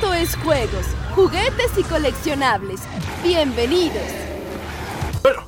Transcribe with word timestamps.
Esto 0.00 0.14
es 0.14 0.34
juegos, 0.36 0.86
juguetes 1.14 1.76
y 1.76 1.82
coleccionables. 1.82 2.80
Bienvenidos. 3.22 4.02
Bueno, 5.22 5.42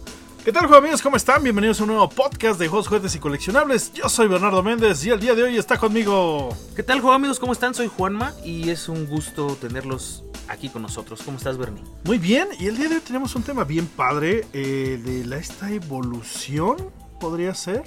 ¿qué 0.44 0.52
tal, 0.52 0.66
juego 0.66 0.76
amigos? 0.76 1.00
¿Cómo 1.00 1.16
están? 1.16 1.42
Bienvenidos 1.42 1.80
a 1.80 1.84
un 1.84 1.88
nuevo 1.88 2.10
podcast 2.10 2.60
de 2.60 2.68
juegos, 2.68 2.86
juguetes 2.86 3.14
y 3.14 3.18
coleccionables. 3.18 3.94
Yo 3.94 4.10
soy 4.10 4.28
Bernardo 4.28 4.62
Méndez 4.62 5.06
y 5.06 5.08
el 5.08 5.20
día 5.20 5.34
de 5.34 5.44
hoy 5.44 5.56
está 5.56 5.78
conmigo. 5.78 6.54
¿Qué 6.76 6.82
tal, 6.82 7.00
juego 7.00 7.14
amigos? 7.14 7.40
¿Cómo 7.40 7.54
están? 7.54 7.72
Soy 7.72 7.88
Juanma 7.88 8.34
y 8.44 8.68
es 8.68 8.90
un 8.90 9.06
gusto 9.06 9.56
tenerlos 9.58 10.22
aquí 10.48 10.68
con 10.68 10.82
nosotros. 10.82 11.22
¿Cómo 11.24 11.38
estás, 11.38 11.56
Bernie? 11.56 11.82
Muy 12.04 12.18
bien, 12.18 12.48
y 12.60 12.66
el 12.66 12.76
día 12.76 12.90
de 12.90 12.96
hoy 12.96 13.00
tenemos 13.00 13.34
un 13.34 13.44
tema 13.44 13.64
bien 13.64 13.86
padre 13.86 14.44
eh, 14.52 15.00
de 15.02 15.24
la, 15.24 15.38
esta 15.38 15.70
evolución, 15.70 16.76
podría 17.18 17.54
ser, 17.54 17.84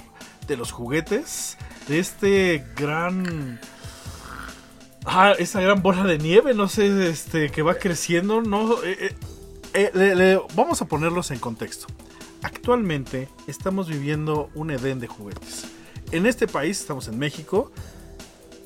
de 0.48 0.56
los 0.56 0.72
juguetes, 0.72 1.58
de 1.86 2.00
este 2.00 2.66
gran... 2.74 3.60
Ah, 5.06 5.34
esa 5.38 5.60
gran 5.60 5.82
bola 5.82 6.02
de 6.04 6.18
nieve, 6.18 6.52
no 6.52 6.68
sé, 6.68 7.08
este, 7.08 7.50
que 7.50 7.62
va 7.62 7.74
creciendo, 7.76 8.42
no... 8.42 8.82
eh, 8.82 8.96
eh, 9.00 9.14
eh, 9.74 9.90
le- 9.94 10.14
le- 10.16 10.40
vamos 10.54 10.82
a 10.82 10.86
ponerlos 10.86 11.30
en 11.30 11.38
contexto. 11.38 11.86
Actualmente 12.42 13.28
estamos 13.46 13.88
viviendo 13.88 14.50
un 14.54 14.70
edén 14.70 14.98
de 14.98 15.06
juguetes. 15.06 15.66
En 16.10 16.26
este 16.26 16.46
país, 16.48 16.80
estamos 16.80 17.06
en 17.08 17.18
México, 17.18 17.70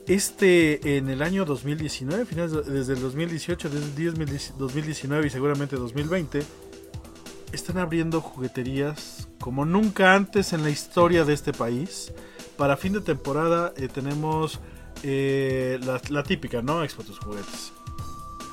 este 0.06 0.96
en 0.96 1.08
el 1.10 1.22
año 1.22 1.44
2019, 1.44 2.24
finales 2.24 2.52
de- 2.52 2.62
desde 2.62 2.94
el 2.94 3.00
2018, 3.00 3.68
desde 3.68 3.84
el 3.86 3.94
10 3.94 4.54
2019 4.58 5.26
y 5.26 5.30
seguramente 5.30 5.76
2020, 5.76 6.42
están 7.52 7.78
abriendo 7.78 8.20
jugueterías 8.20 9.28
como 9.40 9.64
nunca 9.64 10.14
antes 10.14 10.52
en 10.52 10.62
la 10.62 10.70
historia 10.70 11.24
de 11.24 11.34
este 11.34 11.52
país. 11.52 12.12
Para 12.56 12.76
fin 12.76 12.92
de 12.94 13.00
temporada 13.00 13.72
eh, 13.76 13.88
tenemos 13.88 14.60
eh, 15.02 15.78
la, 15.84 16.00
la 16.10 16.22
típica, 16.22 16.62
¿no? 16.62 16.82
Expo 16.84 17.02
Tus 17.02 17.18
Juguetes. 17.18 17.72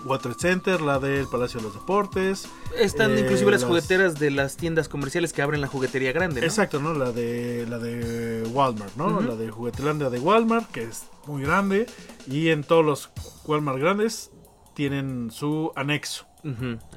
Water 0.05 0.35
Center, 0.35 0.79
la 0.79 0.99
del 0.99 1.27
Palacio 1.27 1.59
de 1.59 1.65
los 1.65 1.73
Deportes. 1.73 2.47
Están 2.77 3.11
Eh, 3.17 3.21
inclusive 3.21 3.51
las, 3.51 3.61
las- 3.61 3.67
jugueteras 3.67 4.19
de 4.19 4.31
las 4.31 4.55
tiendas 4.55 4.87
comerciales 4.87 5.33
que 5.33 5.41
abren 5.41 5.59
la 5.59 5.67
juguetería 5.67 6.11
grande, 6.13 6.39
¿no? 6.39 6.47
Exacto, 6.47 6.79
¿no? 6.79 6.93
La 6.93 7.11
de 7.11 7.65
la 7.67 7.77
de 7.79 8.43
Walmart, 8.53 8.95
¿no? 8.95 9.19
La 9.21 9.35
de 9.35 9.49
Juguetilandia 9.49 10.09
de 10.09 10.19
Walmart, 10.19 10.69
que 10.71 10.83
es 10.83 11.07
muy 11.25 11.41
grande. 11.41 11.87
Y 12.29 12.49
en 12.49 12.63
todos 12.63 12.85
los 12.85 13.09
Walmart 13.45 13.79
grandes 13.79 14.31
tienen 14.75 15.29
su 15.31 15.71
anexo. 15.75 16.25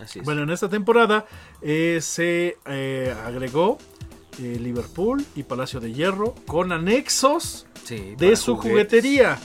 Así 0.01 0.21
es. 0.21 0.25
Bueno, 0.25 0.43
en 0.43 0.51
esta 0.51 0.69
temporada 0.69 1.25
eh, 1.63 1.99
se 2.03 2.59
eh, 2.67 3.13
agregó 3.27 3.79
eh, 4.39 4.59
Liverpool 4.61 5.25
y 5.35 5.43
Palacio 5.43 5.81
de 5.81 5.93
Hierro 5.93 6.35
con 6.47 6.73
anexos 6.73 7.67
Sí, 7.85 8.15
de 8.17 8.37
su 8.37 8.57
juguetes. 8.57 8.71
juguetería. 8.73 9.39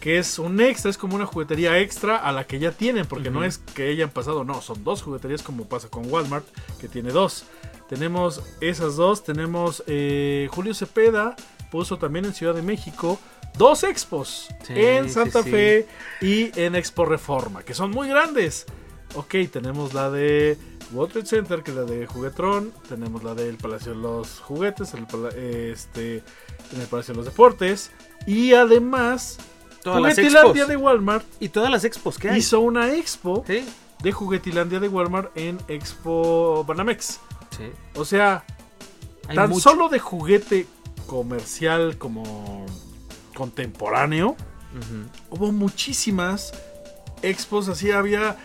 Que 0.00 0.18
es 0.18 0.38
un 0.40 0.60
extra, 0.60 0.90
es 0.90 0.98
como 0.98 1.14
una 1.14 1.26
juguetería 1.26 1.78
extra 1.78 2.16
a 2.16 2.32
la 2.32 2.44
que 2.46 2.58
ya 2.58 2.72
tienen, 2.72 3.06
porque 3.06 3.30
no 3.30 3.44
es 3.44 3.58
que 3.58 3.88
hayan 3.90 4.10
pasado, 4.10 4.42
no, 4.44 4.60
son 4.60 4.82
dos 4.82 5.00
jugueterías 5.00 5.42
como 5.42 5.64
pasa 5.66 5.88
con 5.88 6.10
Walmart, 6.10 6.44
que 6.80 6.88
tiene 6.88 7.10
dos. 7.10 7.44
Tenemos 7.88 8.42
esas 8.60 8.96
dos, 8.96 9.22
tenemos 9.22 9.84
eh, 9.86 10.48
Julio 10.50 10.74
Cepeda, 10.74 11.36
puso 11.70 11.98
también 11.98 12.24
en 12.24 12.34
Ciudad 12.34 12.54
de 12.54 12.62
México 12.62 13.20
dos 13.56 13.84
expos, 13.84 14.48
Sí, 14.66 14.72
en 14.76 15.08
Santa 15.10 15.42
sí. 15.44 15.50
Fe 15.50 15.86
y 16.20 16.50
en 16.60 16.74
Expo 16.74 17.04
Reforma, 17.04 17.62
que 17.62 17.74
son 17.74 17.90
muy 17.92 18.08
grandes. 18.08 18.66
Ok, 19.14 19.34
tenemos 19.52 19.92
la 19.94 20.10
de 20.10 20.56
World 20.92 21.12
Trade 21.12 21.26
Center, 21.26 21.62
que 21.62 21.70
es 21.70 21.76
la 21.76 21.84
de 21.84 22.06
Juguetrón, 22.06 22.72
tenemos 22.88 23.22
la 23.24 23.34
del 23.34 23.56
Palacio 23.56 23.92
de 23.92 23.98
los 23.98 24.40
Juguetes, 24.40 24.94
el 24.94 25.06
este, 25.36 26.22
en 26.72 26.80
el 26.80 26.86
Palacio 26.86 27.14
de 27.14 27.16
los 27.18 27.26
Deportes, 27.26 27.90
y 28.26 28.52
además 28.54 29.38
Todas 29.82 29.98
Juguetilandia 30.00 30.66
de 30.66 30.76
Walmart 30.76 31.24
Y 31.40 31.48
todas 31.48 31.68
las 31.70 31.84
expos 31.84 32.16
que 32.18 32.30
hay. 32.30 32.38
hizo 32.38 32.60
una 32.60 32.92
expo 32.94 33.42
Sí, 33.46 33.64
de 34.00 34.12
Juguetilandia 34.12 34.78
de 34.80 34.88
Walmart 34.88 35.36
en 35.36 35.58
Expo 35.68 36.64
Banamex. 36.64 37.18
sí. 37.56 37.64
O 37.96 38.04
sea, 38.04 38.44
Hay 39.28 39.34
tan 39.36 39.50
mucho. 39.50 39.60
solo 39.70 39.88
de 39.88 39.98
juguete 39.98 40.66
comercial 41.06 41.98
como 41.98 42.64
contemporáneo, 43.34 44.36
hubo 45.30 45.52
muchísimas 45.52 46.52
expos, 47.22 47.68
así 47.68 47.90
había 47.90 48.36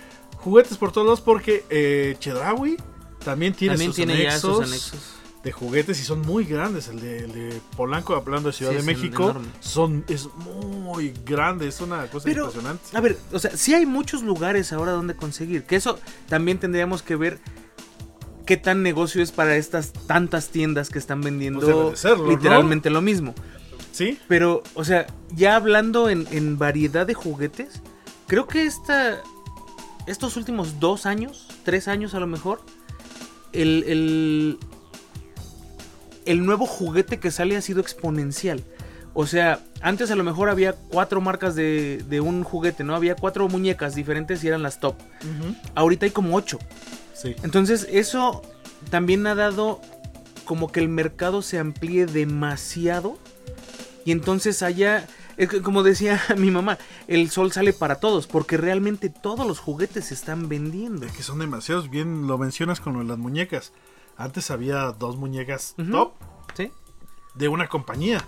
juguetes 0.48 0.78
por 0.78 0.92
todos 0.92 1.06
lados 1.08 1.22
porque 1.22 1.66
eh, 1.70 2.16
Chedraui 2.20 2.78
también 3.24 3.54
tiene 3.54 3.74
También 3.74 3.90
sus 3.90 3.96
tiene 3.98 4.14
ya 4.24 4.30
anexos, 4.30 4.58
sus 4.58 4.66
anexos. 4.68 5.00
de 5.44 5.52
juguetes 5.52 6.00
y 6.00 6.04
son 6.04 6.22
muy 6.22 6.46
grandes. 6.46 6.88
El 6.88 7.02
de, 7.02 7.18
el 7.20 7.32
de 7.34 7.62
Polanco, 7.76 8.16
hablando 8.16 8.50
de 8.50 8.54
Ciudad 8.54 8.72
Sí, 8.72 8.76
de 8.76 8.80
es 8.82 8.86
México, 8.86 9.36
son, 9.60 10.06
es 10.08 10.28
muy 10.36 11.14
grande, 11.26 11.68
es 11.68 11.82
una 11.82 12.08
cosa 12.08 12.26
Pero, 12.26 12.46
impresionante. 12.46 12.84
a 12.96 13.02
ver, 13.02 13.18
o 13.34 13.40
sea, 13.40 13.52
sí 13.58 13.74
hay 13.74 13.86
muchos 13.86 14.24
lugares 14.24 14.72
ahora 14.72 14.94
donde 14.94 15.16
conseguir. 15.16 15.64
Que 15.64 15.76
eso 15.76 16.00
también 16.30 16.58
tendríamos 16.60 17.02
que 17.04 17.16
ver 17.18 17.40
qué 18.46 18.56
tan 18.56 18.82
negocio 18.84 19.22
es 19.22 19.32
para 19.34 19.58
estas 19.58 19.92
tantas 19.92 20.48
tiendas 20.50 20.90
que 20.90 21.00
están 21.00 21.20
vendiendo 21.22 21.60
Pues 21.60 21.76
debe 21.76 21.90
de 21.92 21.96
serlo, 21.98 22.24
¿no? 22.24 22.30
literalmente 22.30 22.90
lo 22.90 23.02
mismo. 23.02 23.36
¿Sí? 23.92 24.20
Pero, 24.30 24.64
o 24.76 24.84
sea, 24.86 25.08
ya 25.36 25.56
hablando 25.56 26.10
en, 26.10 26.28
en 26.32 26.58
variedad 26.58 27.06
de 27.08 27.14
juguetes, 27.16 27.82
creo 28.28 28.48
que 28.48 28.66
esta, 28.66 29.22
estos 30.08 30.38
últimos 30.38 30.80
dos 30.80 31.06
años, 31.06 31.48
tres 31.64 31.88
años 31.88 32.16
a 32.16 32.20
lo 32.20 32.28
mejor, 32.28 32.62
el, 33.54 33.84
el, 33.88 34.58
el 36.26 36.46
nuevo 36.46 36.66
juguete 36.66 37.20
que 37.20 37.32
sale 37.32 37.58
ha 37.58 37.62
sido 37.62 37.82
exponencial. 37.82 38.64
O 39.14 39.26
sea, 39.26 39.62
antes 39.82 40.12
a 40.12 40.16
lo 40.16 40.24
mejor 40.24 40.50
había 40.50 40.74
cuatro 40.74 41.22
marcas 41.22 41.56
de, 41.56 42.04
de 42.08 42.22
un 42.22 42.44
juguete, 42.44 42.84
¿no? 42.84 42.96
Había 42.96 43.16
cuatro 43.16 43.48
muñecas 43.48 43.96
diferentes 43.96 44.44
y 44.44 44.48
eran 44.48 44.62
las 44.62 44.80
top. 44.80 44.96
Ahorita 45.76 46.06
hay 46.06 46.12
como 46.12 46.36
ocho. 46.36 46.60
Sí. 47.14 47.36
Entonces 47.44 47.88
eso 47.90 48.44
también 48.92 49.26
ha 49.26 49.34
dado 49.34 49.82
como 50.46 50.72
que 50.72 50.80
el 50.80 50.88
mercado 50.88 51.42
se 51.42 51.58
amplíe 51.58 52.06
demasiado 52.06 53.18
y 54.06 54.12
entonces 54.12 54.62
haya, 54.62 55.06
es 55.38 55.50
que 55.50 55.62
como 55.62 55.84
decía 55.84 56.22
mi 56.38 56.52
mamá, 56.52 56.78
el 57.08 57.30
sol 57.30 57.52
sale 57.52 57.74
para 57.74 58.00
todos 58.00 58.28
porque 58.28 58.58
realmente 58.58 59.10
todos 59.10 59.46
los 59.48 59.60
juguetes 59.60 60.06
se 60.06 60.14
están 60.14 60.50
vendiendo. 60.50 61.06
Es 61.06 61.12
que 61.14 61.24
son 61.24 61.40
demasiados. 61.40 61.90
Bien 61.90 62.28
lo 62.28 62.38
mencionas 62.38 62.80
con 62.80 62.94
lo 62.94 63.00
de 63.00 63.06
las 63.06 63.18
muñecas. 63.18 63.72
Antes 64.18 64.50
había 64.50 64.92
dos 64.94 65.16
muñecas 65.16 65.76
top 65.92 66.14
¿Sí? 66.56 66.72
de 67.36 67.48
una 67.48 67.68
compañía. 67.68 68.26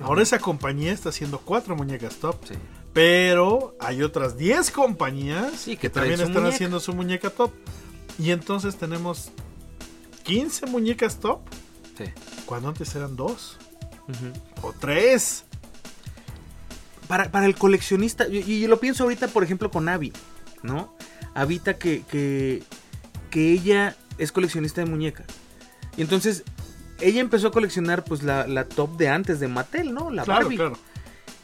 Ahora 0.00 0.22
esa 0.22 0.38
compañía 0.38 0.92
está 0.92 1.08
haciendo 1.08 1.38
cuatro 1.40 1.76
muñecas 1.76 2.16
top. 2.16 2.36
Sí. 2.48 2.54
Pero 2.92 3.74
hay 3.80 4.02
otras 4.04 4.36
10 4.36 4.70
compañías 4.70 5.52
Sí, 5.60 5.76
que, 5.76 5.90
también 5.90 6.14
están 6.20 6.34
muñeca. 6.34 6.54
haciendo 6.54 6.78
su 6.78 6.94
muñeca 6.94 7.30
top. 7.30 7.50
Y 8.18 8.30
entonces 8.30 8.76
tenemos 8.76 9.30
15 10.22 10.66
muñecas 10.66 11.18
top. 11.18 11.40
Sí. 11.98 12.04
Cuando 12.46 12.68
antes 12.68 12.94
eran 12.94 13.16
dos 13.16 13.58
o 14.62 14.72
tres. 14.72 15.44
Para, 17.08 17.30
para 17.30 17.46
el 17.46 17.54
coleccionista, 17.54 18.26
y, 18.28 18.38
y 18.38 18.66
lo 18.66 18.80
pienso 18.80 19.02
ahorita, 19.04 19.28
por 19.28 19.44
ejemplo, 19.44 19.70
con 19.70 19.88
Avi, 19.88 20.12
¿no? 20.62 20.96
Avita 21.34 21.78
que, 21.78 22.02
que, 22.10 22.62
que 23.30 23.52
ella 23.52 23.96
es 24.18 24.32
coleccionista 24.32 24.80
de 24.82 24.90
muñecas. 24.90 25.26
Y 25.96 26.02
entonces, 26.02 26.44
ella 27.00 27.20
empezó 27.20 27.48
a 27.48 27.50
coleccionar 27.52 28.04
pues 28.04 28.22
la, 28.22 28.46
la 28.46 28.64
top 28.64 28.96
de 28.96 29.08
antes 29.08 29.40
de 29.40 29.48
Mattel, 29.48 29.92
¿no? 29.94 30.10
La 30.10 30.24
claro, 30.24 30.42
Barbie. 30.42 30.56
claro. 30.56 30.78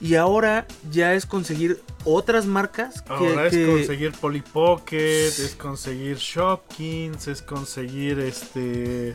Y 0.03 0.15
ahora 0.15 0.67
ya 0.91 1.13
es 1.15 1.27
conseguir 1.27 1.83
otras 2.05 2.47
marcas 2.47 3.03
que, 3.03 3.13
Ahora 3.13 3.47
es 3.49 3.53
que- 3.53 3.67
conseguir 3.67 4.13
Polly 4.13 4.41
Pocket, 4.41 5.27
es 5.27 5.55
conseguir 5.61 6.17
Shopkins, 6.17 7.29
es 7.29 7.43
conseguir 7.43 8.19
este 8.21 9.15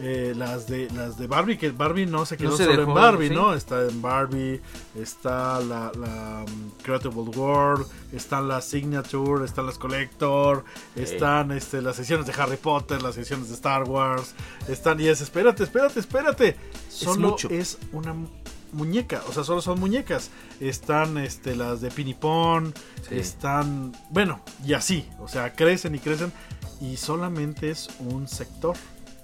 eh, 0.00 0.32
las 0.36 0.66
de 0.66 0.90
las 0.90 1.16
de 1.18 1.26
Barbie, 1.26 1.56
que 1.56 1.70
Barbie 1.70 2.06
no 2.06 2.26
se 2.26 2.36
quedó 2.36 2.50
No 2.50 2.56
se 2.56 2.64
solo 2.64 2.76
dejó, 2.78 2.90
en 2.90 2.94
Barbie, 2.94 3.28
¿sí? 3.28 3.34
¿no? 3.34 3.54
Está 3.54 3.82
en 3.86 4.02
Barbie, 4.02 4.60
está 5.00 5.60
la, 5.60 5.92
la 5.98 6.44
um, 6.46 6.70
Creatable 6.82 7.30
World, 7.36 7.86
están 8.12 8.48
las 8.48 8.64
Signature, 8.64 9.44
están 9.44 9.66
las 9.66 9.78
Collector, 9.78 10.64
están 10.96 11.52
este, 11.52 11.80
las 11.82 11.96
sesiones 11.96 12.26
de 12.26 12.32
Harry 12.40 12.56
Potter, 12.56 13.02
las 13.02 13.14
sesiones 13.14 13.48
de 13.48 13.54
Star 13.54 13.84
Wars, 13.84 14.34
están 14.68 15.00
y 15.00 15.06
es, 15.06 15.20
espérate, 15.20 15.62
espérate, 15.62 16.00
espérate. 16.00 16.56
Solo 16.88 17.30
mucho. 17.30 17.48
es 17.50 17.78
una 17.92 18.12
mu- 18.14 18.28
muñeca, 18.72 19.22
o 19.28 19.32
sea, 19.32 19.44
solo 19.44 19.60
son 19.62 19.78
muñecas. 19.78 20.30
Están 20.60 21.18
este, 21.18 21.54
las 21.54 21.80
de 21.80 21.90
Pinipón, 21.90 22.74
Sí. 23.08 23.18
están, 23.18 23.92
bueno, 24.10 24.40
y 24.64 24.72
así, 24.72 25.08
o 25.20 25.28
sea, 25.28 25.52
crecen 25.52 25.94
y 25.94 25.98
crecen 25.98 26.32
y 26.80 26.96
solamente 26.96 27.70
es 27.70 27.88
un 28.00 28.26
sector. 28.26 28.76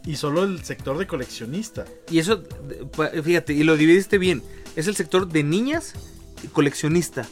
Y 0.07 0.17
solo 0.17 0.45
el 0.45 0.65
sector 0.65 0.97
de 0.99 1.07
coleccionista. 1.07 1.85
Y 2.11 2.19
eso, 2.19 2.43
fíjate, 3.23 3.53
y 3.53 3.65
lo 3.65 3.77
dividiste 3.77 4.19
bien. 4.19 4.43
Es 4.77 4.87
el 4.87 4.97
sector 4.97 5.29
de 5.29 5.43
niñas 5.43 5.95
y 6.43 6.49
coleccionista. 6.49 7.27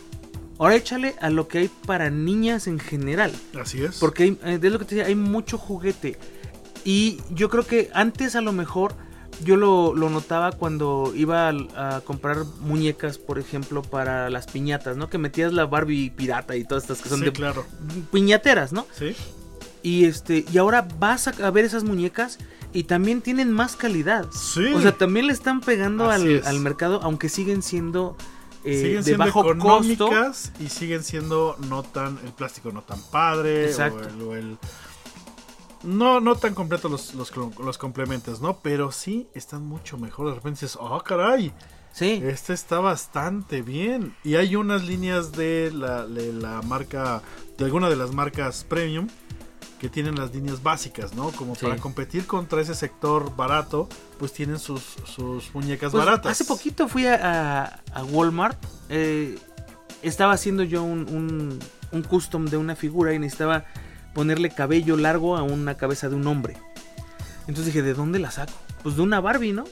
Ahora 0.58 0.74
échale 0.74 1.14
a 1.20 1.30
lo 1.30 1.48
que 1.48 1.58
hay 1.58 1.70
para 1.86 2.10
niñas 2.10 2.66
en 2.66 2.78
general. 2.78 3.32
Así 3.58 3.82
es. 3.82 3.98
Porque 3.98 4.24
hay, 4.24 4.38
eh, 4.44 4.58
es 4.60 4.72
lo 4.72 4.78
que 4.78 4.84
te 4.84 4.96
decía, 4.96 5.08
hay 5.08 5.14
mucho 5.14 5.56
juguete. 5.56 6.18
Y 6.84 7.20
yo 7.30 7.48
creo 7.48 7.64
que 7.66 7.90
antes 7.94 8.34
a 8.34 8.40
lo 8.40 8.52
mejor 8.52 8.96
yo 9.44 9.56
lo, 9.56 9.94
lo 9.94 10.10
notaba 10.10 10.52
cuando 10.52 11.12
iba 11.14 11.48
a, 11.48 12.00
comprar 12.00 12.44
muñecas, 12.60 13.18
por 13.18 13.38
ejemplo, 13.38 13.82
para 13.82 14.30
las 14.30 14.46
piñatas, 14.46 14.96
¿no? 14.96 15.08
Que 15.08 15.18
metías 15.18 15.52
la 15.52 15.66
Barbie 15.66 16.10
pirata 16.10 16.56
y 16.56 16.64
todas 16.64 16.84
estas 16.84 17.02
que 17.02 17.08
son 17.08 17.20
Sí, 17.20 17.26
de 17.26 17.32
claro. 17.32 17.64
piñateras, 18.12 18.72
¿no? 18.72 18.86
Sí. 18.92 19.14
Y 19.82 20.06
este 20.06 20.44
y 20.52 20.58
ahora 20.58 20.88
vas 20.98 21.28
a, 21.28 21.46
a 21.46 21.50
ver 21.52 21.64
esas 21.64 21.84
muñecas 21.84 22.38
y 22.72 22.84
también 22.84 23.22
tienen 23.22 23.50
más 23.52 23.76
calidad. 23.76 24.26
Sí. 24.32 24.72
O 24.74 24.80
sea, 24.80 24.96
también 24.96 25.26
le 25.26 25.32
están 25.32 25.60
pegando 25.60 26.10
al, 26.10 26.42
al 26.44 26.60
mercado, 26.60 27.00
aunque 27.02 27.28
siguen 27.28 27.62
siendo 27.62 28.16
eh, 28.64 28.82
siguen 28.82 29.04
de 29.04 29.16
bajo 29.16 29.42
costo. 29.58 30.10
y 30.60 30.68
siguen 30.68 31.02
siendo 31.04 31.56
no 31.68 31.82
tan 31.82 32.18
el 32.24 32.32
plástico 32.32 32.72
no 32.72 32.82
tan 32.82 33.00
padre 33.10 33.66
Exacto. 33.66 33.98
o 33.98 34.08
el, 34.08 34.22
o 34.22 34.36
el- 34.36 34.58
no 35.84 36.20
no 36.20 36.34
tan 36.34 36.54
completos 36.54 36.90
los, 36.90 37.14
los, 37.14 37.32
los 37.58 37.78
complementos 37.78 38.40
no 38.40 38.58
pero 38.58 38.90
sí 38.90 39.28
están 39.32 39.64
mucho 39.64 39.96
mejor 39.96 40.28
de 40.28 40.34
repente 40.34 40.60
dices 40.62 40.76
oh 40.80 41.00
caray 41.02 41.52
Sí, 41.92 42.20
este 42.24 42.52
está 42.52 42.78
bastante 42.80 43.62
bien 43.62 44.14
y 44.22 44.34
hay 44.36 44.54
unas 44.56 44.84
líneas 44.84 45.32
de 45.32 45.72
la, 45.74 46.06
de 46.06 46.32
la 46.32 46.60
marca 46.62 47.22
de 47.56 47.64
alguna 47.64 47.88
de 47.88 47.96
las 47.96 48.12
marcas 48.12 48.64
premium 48.68 49.08
que 49.78 49.88
tienen 49.88 50.16
las 50.16 50.34
líneas 50.34 50.62
básicas, 50.62 51.14
¿no? 51.14 51.30
Como 51.30 51.54
Sí. 51.54 51.62
para 51.66 51.76
competir 51.76 52.26
contra 52.26 52.60
ese 52.60 52.74
sector 52.74 53.34
barato, 53.36 53.88
pues 54.18 54.32
tienen 54.32 54.58
sus, 54.58 54.82
sus 55.04 55.54
muñecas 55.54 55.92
Pues, 55.92 56.04
baratas. 56.04 56.32
Hace 56.32 56.44
poquito 56.44 56.88
fui 56.88 57.06
a, 57.06 57.14
a- 57.62 57.80
a 57.92 58.04
Walmart. 58.04 58.58
eh, 58.88 59.38
estaba 60.02 60.32
haciendo 60.32 60.62
yo 60.62 60.82
un, 60.82 61.00
un, 61.08 61.58
un 61.92 62.02
custom 62.02 62.46
de 62.46 62.56
una 62.56 62.76
figura 62.76 63.12
y 63.14 63.18
necesitaba 63.18 63.64
ponerle 64.14 64.50
cabello 64.50 64.96
largo 64.96 65.36
a 65.36 65.42
una 65.42 65.76
cabeza 65.76 66.08
de 66.08 66.14
un 66.16 66.26
hombre. 66.26 66.56
Entonces 67.48 67.66
dije, 67.66 67.82
¿de 67.82 67.94
dónde 67.94 68.18
la 68.18 68.30
saco? 68.30 68.52
Pues 68.82 68.96
de 68.96 69.02
una 69.02 69.20
Barbie, 69.20 69.52
¿no? 69.52 69.64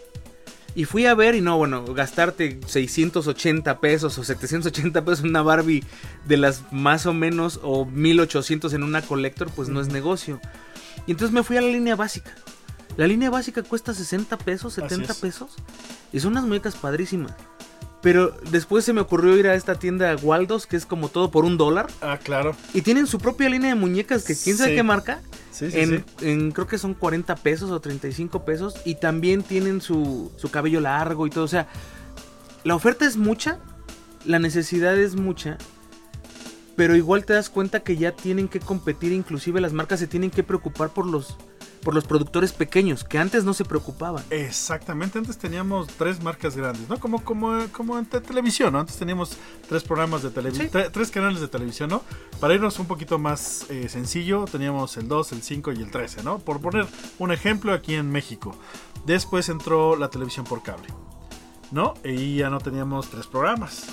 Y 0.76 0.84
fui 0.84 1.06
a 1.06 1.14
ver 1.14 1.34
y 1.34 1.40
no, 1.40 1.56
bueno, 1.56 1.82
gastarte 1.94 2.60
680 2.66 3.80
pesos 3.80 4.18
o 4.18 4.24
780 4.24 5.04
pesos 5.06 5.20
en 5.24 5.30
una 5.30 5.40
Barbie 5.40 5.82
de 6.26 6.36
las 6.36 6.70
más 6.70 7.06
o 7.06 7.14
menos 7.14 7.58
o 7.62 7.86
1800 7.86 8.74
en 8.74 8.82
una 8.82 9.00
collector, 9.00 9.50
pues 9.50 9.70
no 9.70 9.80
es 9.80 9.88
negocio. 9.88 10.38
Y 11.06 11.12
entonces 11.12 11.32
me 11.32 11.42
fui 11.42 11.56
a 11.56 11.62
la 11.62 11.68
línea 11.68 11.96
básica. 11.96 12.30
La 12.98 13.06
línea 13.06 13.30
básica 13.30 13.62
cuesta 13.62 13.94
60 13.94 14.36
pesos, 14.36 14.76
Así 14.76 14.86
70 14.86 15.12
es. 15.14 15.18
pesos. 15.18 15.54
Y 16.12 16.20
son 16.20 16.32
unas 16.32 16.44
muñecas 16.44 16.76
padrísimas. 16.76 17.32
Pero 18.06 18.32
después 18.52 18.84
se 18.84 18.92
me 18.92 19.00
ocurrió 19.00 19.36
ir 19.36 19.48
a 19.48 19.56
esta 19.56 19.80
tienda 19.80 20.14
Waldos, 20.22 20.68
que 20.68 20.76
es 20.76 20.86
como 20.86 21.08
todo 21.08 21.32
por 21.32 21.44
un 21.44 21.56
dólar. 21.56 21.88
Ah, 22.00 22.20
claro. 22.22 22.54
Y 22.72 22.82
tienen 22.82 23.08
su 23.08 23.18
propia 23.18 23.48
línea 23.48 23.70
de 23.70 23.74
muñecas, 23.74 24.22
que 24.22 24.36
quién 24.36 24.56
sabe 24.56 24.70
Sí. 24.70 24.76
qué 24.76 24.82
marca. 24.84 25.22
Sí, 25.50 25.72
sí, 25.72 25.80
en, 25.80 26.04
sí. 26.20 26.26
en 26.28 26.52
creo 26.52 26.68
que 26.68 26.78
son 26.78 26.94
40 26.94 27.34
pesos 27.34 27.72
o 27.72 27.80
35 27.80 28.44
pesos. 28.44 28.76
Y 28.84 28.94
también 28.94 29.42
tienen 29.42 29.80
su, 29.80 30.30
su 30.36 30.52
cabello 30.52 30.78
largo 30.78 31.26
y 31.26 31.30
todo. 31.30 31.42
O 31.42 31.48
sea, 31.48 31.66
la 32.62 32.76
oferta 32.76 33.06
es 33.06 33.16
mucha, 33.16 33.58
la 34.24 34.38
necesidad 34.38 34.96
es 34.96 35.16
mucha. 35.16 35.58
Pero 36.76 36.94
igual 36.94 37.24
te 37.24 37.32
das 37.32 37.50
cuenta 37.50 37.80
que 37.80 37.96
ya 37.96 38.12
tienen 38.12 38.46
que 38.46 38.60
competir, 38.60 39.10
inclusive 39.10 39.60
las 39.60 39.72
marcas 39.72 39.98
se 39.98 40.06
tienen 40.06 40.30
que 40.30 40.44
preocupar 40.44 40.90
por 40.90 41.06
los, 41.06 41.36
por 41.86 41.94
los 41.94 42.02
productores 42.04 42.52
pequeños, 42.52 43.04
que 43.04 43.16
antes 43.16 43.44
no 43.44 43.54
se 43.54 43.64
preocupaban. 43.64 44.24
Exactamente, 44.30 45.18
antes 45.20 45.38
teníamos 45.38 45.86
tres 45.86 46.20
marcas 46.20 46.56
grandes, 46.56 46.88
¿no? 46.88 46.98
Como, 46.98 47.22
como, 47.22 47.56
como 47.70 47.96
en 47.96 48.06
te- 48.06 48.20
televisión, 48.20 48.72
¿no? 48.72 48.80
Antes 48.80 48.96
teníamos 48.96 49.36
tres 49.68 49.84
programas 49.84 50.24
de 50.24 50.30
televisión, 50.30 50.68
Sí. 50.72 50.78
tres 50.92 51.12
canales 51.12 51.40
de 51.40 51.46
televisión, 51.46 51.88
¿no? 51.90 52.02
Para 52.40 52.54
irnos 52.54 52.80
un 52.80 52.86
poquito 52.86 53.20
más 53.20 53.66
eh, 53.70 53.88
sencillo, 53.88 54.46
teníamos 54.46 54.96
el 54.96 55.06
2, 55.06 55.30
el 55.30 55.42
5 55.42 55.70
y 55.74 55.76
el 55.80 55.92
13, 55.92 56.24
¿no? 56.24 56.40
Por 56.40 56.60
poner 56.60 56.88
un 57.20 57.30
ejemplo 57.30 57.72
aquí 57.72 57.94
en 57.94 58.10
México. 58.10 58.56
Después 59.04 59.48
entró 59.48 59.94
la 59.94 60.08
televisión 60.10 60.44
por 60.44 60.64
cable, 60.64 60.88
¿no? 61.70 61.94
Y 62.04 62.38
ya 62.38 62.50
no 62.50 62.58
teníamos 62.58 63.08
tres 63.10 63.28
programas, 63.28 63.86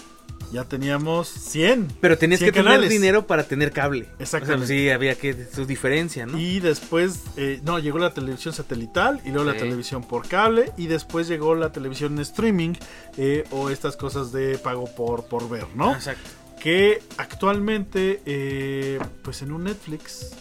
ya 0.53 0.65
teníamos 0.65 1.27
100. 1.27 1.97
Pero 1.99 2.17
tenías 2.17 2.39
100 2.39 2.51
que 2.51 2.63
tener 2.63 2.87
dinero 2.87 3.25
para 3.25 3.43
tener 3.43 3.71
cable. 3.71 4.07
Exactamente. 4.19 4.63
O 4.63 4.67
sea, 4.67 4.77
sí, 4.77 4.89
había 4.89 5.15
que 5.15 5.47
su 5.51 5.65
diferencia, 5.65 6.27
¿no? 6.27 6.39
Y 6.39 6.59
después, 6.59 7.21
eh, 7.35 7.59
no, 7.63 7.79
llegó 7.79 7.97
la 7.97 8.13
televisión 8.13 8.53
satelital 8.53 9.19
y 9.25 9.29
luego 9.29 9.51
la 9.51 9.57
televisión 9.57 10.03
por 10.07 10.27
cable 10.27 10.71
y 10.77 10.87
después 10.87 11.27
llegó 11.27 11.55
la 11.55 11.71
televisión 11.71 12.13
en 12.13 12.19
streaming 12.19 12.73
eh, 13.17 13.45
o 13.51 13.71
estas 13.71 13.97
cosas 13.97 14.31
de 14.31 14.57
pago 14.59 14.85
por, 14.95 15.25
por 15.25 15.49
ver, 15.49 15.65
¿no? 15.75 15.93
Exacto. 15.93 16.29
Que 16.61 17.01
actualmente, 17.17 18.21
eh, 18.25 18.99
pues 19.23 19.41
en 19.41 19.51
un 19.51 19.65
Netflix, 19.65 20.31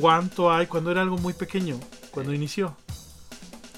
¿cuánto 0.00 0.52
hay 0.52 0.66
cuando 0.66 0.92
era 0.92 1.02
algo 1.02 1.18
muy 1.18 1.34
pequeño? 1.34 1.78
Cuando 2.12 2.32
inició. 2.32 2.76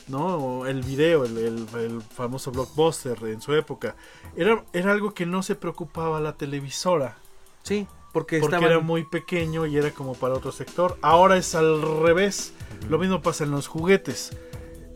¿No? 0.08 0.36
O 0.36 0.66
El 0.66 0.82
video, 0.82 1.24
el, 1.24 1.38
el- 1.38 1.66
el 1.78 2.02
famoso 2.02 2.50
blockbuster 2.52 3.16
en 3.24 3.40
su 3.40 3.54
época. 3.54 3.96
Era, 4.36 4.62
era 4.72 4.92
algo 4.92 5.14
que 5.14 5.24
no 5.26 5.42
se 5.42 5.54
preocupaba 5.54 6.20
la 6.20 6.34
televisora 6.34 7.16
Sí, 7.62 7.86
porque, 8.12 8.38
porque 8.40 8.56
estaban- 8.56 8.70
era 8.70 8.80
muy 8.80 9.04
pequeño 9.04 9.64
y 9.66 9.76
era 9.78 9.90
como 9.92 10.14
para 10.14 10.34
otro 10.34 10.52
sector. 10.52 10.98
Ahora 11.00 11.36
es 11.38 11.54
al 11.54 11.80
revés. 12.02 12.52
Lo 12.90 12.98
mismo 12.98 13.22
pasa 13.22 13.44
en 13.44 13.50
los 13.52 13.66
juguetes. 13.66 14.36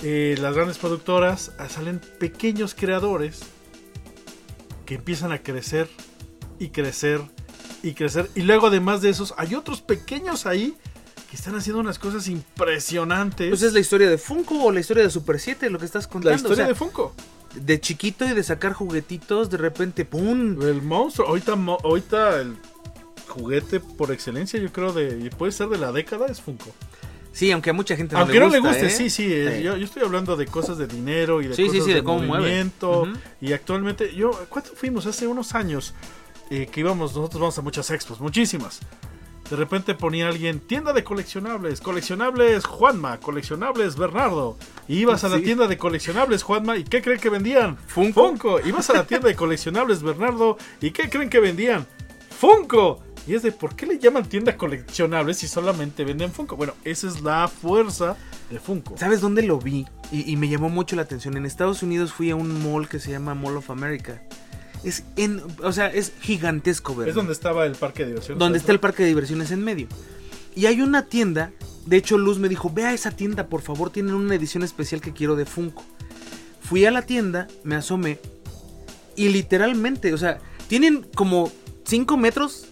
Eh, 0.03 0.37
las 0.41 0.55
grandes 0.55 0.77
productoras 0.79 1.53
ah, 1.59 1.69
salen 1.69 2.01
pequeños 2.21 2.75
creadores 2.75 3.41
que 4.87 4.95
empiezan 4.97 5.33
a 5.33 5.43
crecer 5.43 5.89
y 6.59 6.69
crecer 6.69 7.21
y 7.83 7.95
crecer. 7.95 8.29
Y 8.35 8.43
luego 8.43 8.67
además 8.69 9.01
de 9.03 9.11
esos 9.11 9.35
hay 9.39 9.55
otros 9.55 9.81
pequeños 9.81 10.47
ahí 10.47 10.77
que 11.29 11.37
están 11.37 11.55
haciendo 11.57 11.81
unas 11.81 11.99
cosas 11.99 12.27
impresionantes. 12.29 13.49
Pues 13.51 13.63
es 13.63 13.73
la 13.73 13.81
historia 13.81 14.09
de 14.09 14.19
Funko 14.19 14.65
o 14.65 14.73
la 14.73 14.81
historia 14.81 15.03
de 15.03 15.11
Super 15.11 15.39
7, 15.39 15.69
lo 15.71 15.79
que 15.79 15.85
estás 15.85 16.07
contando. 16.07 16.31
la 16.31 16.37
historia 16.37 16.53
o 16.55 16.57
sea, 16.57 16.67
de 16.69 16.75
Funko. 16.75 17.13
de 17.55 17.81
chiquito 17.81 18.25
y 18.25 18.31
de 18.35 18.43
sacar 18.43 18.73
juguetitos, 18.73 19.51
de 19.51 19.57
repente, 19.59 20.05
¡pum! 20.05 20.61
El 20.63 20.83
monstruo. 20.83 21.29
Ahorita, 21.29 21.57
mo- 21.57 21.79
ahorita 21.85 22.41
el 22.41 22.57
juguete 23.29 23.79
por 23.81 24.11
excelencia 24.11 24.59
yo 24.59 24.73
creo 24.73 24.93
de... 24.93 25.21
y 25.23 25.29
puede 25.31 25.53
ser 25.53 25.69
de 25.69 25.77
la 25.79 25.93
década 25.93 26.27
es 26.27 26.41
Funko. 26.41 26.71
Sí, 27.31 27.53
aunque 27.53 27.71
a 27.71 27.73
mucha 27.73 27.95
gente 27.95 28.15
no 28.15 28.23
Aunque 28.23 28.35
le 28.35 28.41
no 28.41 28.47
gusta. 28.47 28.61
le 28.63 28.69
guste, 28.71 28.87
¿eh? 28.87 28.91
sí, 28.91 29.11
sí, 29.11 29.29
Sí. 29.29 29.63
Yo, 29.63 29.77
yo 29.77 29.85
estoy 29.85 30.03
hablando 30.03 30.35
de 30.37 30.47
cosas 30.47 30.79
de 30.79 30.87
dinero 30.89 31.41
y 31.43 31.47
de 31.49 31.55
Sí, 31.55 31.67
cosas 31.67 31.83
sí, 31.85 31.89
de, 31.91 31.97
de 31.97 32.03
cómo 32.05 32.19
mueve. 32.21 32.43
movimiento. 32.45 33.07
Y 33.41 33.53
actualmente, 33.53 34.15
yo, 34.15 34.31
¿cuánto 34.49 34.71
fuimos? 34.75 35.07
Hace 35.07 35.27
unos 35.29 35.55
años 35.55 35.95
eh, 36.51 36.69
que 36.73 36.81
íbamos, 36.81 37.15
nosotros 37.15 37.41
vamos 37.41 37.59
a 37.59 37.63
muchas 37.63 37.91
expos, 37.91 38.19
muchísimas. 38.21 38.81
De 39.51 39.57
repente 39.57 39.95
ponía 39.95 40.29
alguien, 40.29 40.61
tienda 40.61 40.93
de 40.93 41.03
coleccionables, 41.05 41.81
coleccionables 41.81 42.67
Juanma, 42.67 43.19
coleccionables 43.19 43.97
Bernardo. 43.97 44.57
Y 44.89 44.99
ibas 44.99 45.25
a 45.25 45.29
la 45.31 45.39
Sí. 45.39 45.45
tienda 45.45 45.67
de 45.67 45.79
coleccionables 45.79 46.43
Juanma 46.43 46.77
y 46.77 46.85
¿qué 46.85 47.01
creen 47.01 47.19
que 47.19 47.31
vendían? 47.31 47.79
Funko. 47.87 48.29
Funko. 48.29 48.61
Ibas 48.61 48.91
a 48.91 48.95
la 48.95 49.07
tienda 49.07 49.29
de 49.29 49.35
coleccionables 49.37 50.03
Bernardo 50.03 50.59
y 50.83 50.91
¿qué 50.91 51.09
creen 51.09 51.31
que 51.31 51.41
vendían? 51.41 51.87
Funko. 52.39 53.03
Y 53.27 53.35
es 53.35 53.43
de, 53.43 53.53
¿por 53.53 53.75
qué 53.77 53.85
le 53.87 53.99
llaman 53.99 54.25
tienda 54.27 54.57
coleccionables 54.57 55.39
si 55.39 55.49
solamente 55.49 56.05
venden 56.05 56.33
Funko? 56.33 56.57
Bueno, 56.57 56.75
esa 56.85 57.09
es 57.09 57.21
la 57.23 57.47
fuerza 57.49 58.17
de 58.51 58.59
Funko. 58.59 58.97
¿Sabes 58.97 59.21
dónde 59.21 59.43
lo 59.43 59.59
vi? 59.59 59.87
Y, 60.11 60.31
y 60.31 60.37
me 60.37 60.49
llamó 60.49 60.69
mucho 60.71 60.97
la 60.97 61.03
atención. 61.03 61.37
En 61.37 61.45
Estados 61.45 61.83
Unidos 61.83 62.13
fui 62.13 62.31
a 62.31 62.37
un 62.37 62.63
mall 62.63 62.89
que 62.89 62.99
se 62.99 63.11
llama 63.11 63.35
Mall 63.35 63.57
of 63.59 63.71
America. 63.71 64.23
Es 64.85 65.05
en, 65.17 65.43
o 65.63 65.73
sea, 65.73 65.89
es 65.89 66.13
gigantesco, 66.21 66.95
¿verdad? 66.95 67.11
Es 67.11 67.15
donde 67.15 67.33
estaba 67.33 67.67
el 67.67 67.75
parque 67.75 68.05
de 68.05 68.11
diversiones. 68.11 68.39
donde 68.39 68.59
está 68.59 68.73
el 68.73 68.81
parque 68.81 69.03
de 69.03 69.09
diversiones 69.09 69.51
en 69.51 69.63
medio. 69.65 69.89
Y 70.55 70.67
hay 70.67 70.81
una 70.81 71.07
tienda, 71.07 71.53
de 71.87 71.97
hecho 71.97 72.19
Luz 72.19 72.39
me 72.39 72.49
dijo, 72.49 72.71
ve 72.73 72.85
a 72.85 72.93
esa 72.93 73.11
tienda, 73.11 73.47
por 73.47 73.63
favor, 73.63 73.91
tienen 73.91 74.15
una 74.15 74.35
edición 74.35 74.63
especial 74.63 75.01
que 75.01 75.13
quiero 75.13 75.37
de 75.37 75.47
Funko. 75.47 75.85
Fui 76.61 76.85
a 76.85 76.91
la 76.91 77.03
tienda, 77.03 77.49
me 77.65 77.77
asomé, 77.77 78.19
y 79.17 79.29
literalmente, 79.29 80.13
o 80.15 80.19
sea, 80.19 80.39
tienen 80.69 81.07
como 81.15 81.51
5 81.85 82.17
metros 82.17 82.67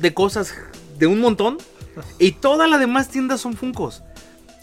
de 0.00 0.12
cosas 0.14 0.54
de 0.98 1.06
un 1.06 1.20
montón, 1.20 1.58
y 2.18 2.32
toda 2.32 2.66
la 2.66 2.78
demás 2.78 3.08
tiendas 3.08 3.40
son 3.40 3.54
Funkos. 3.56 4.02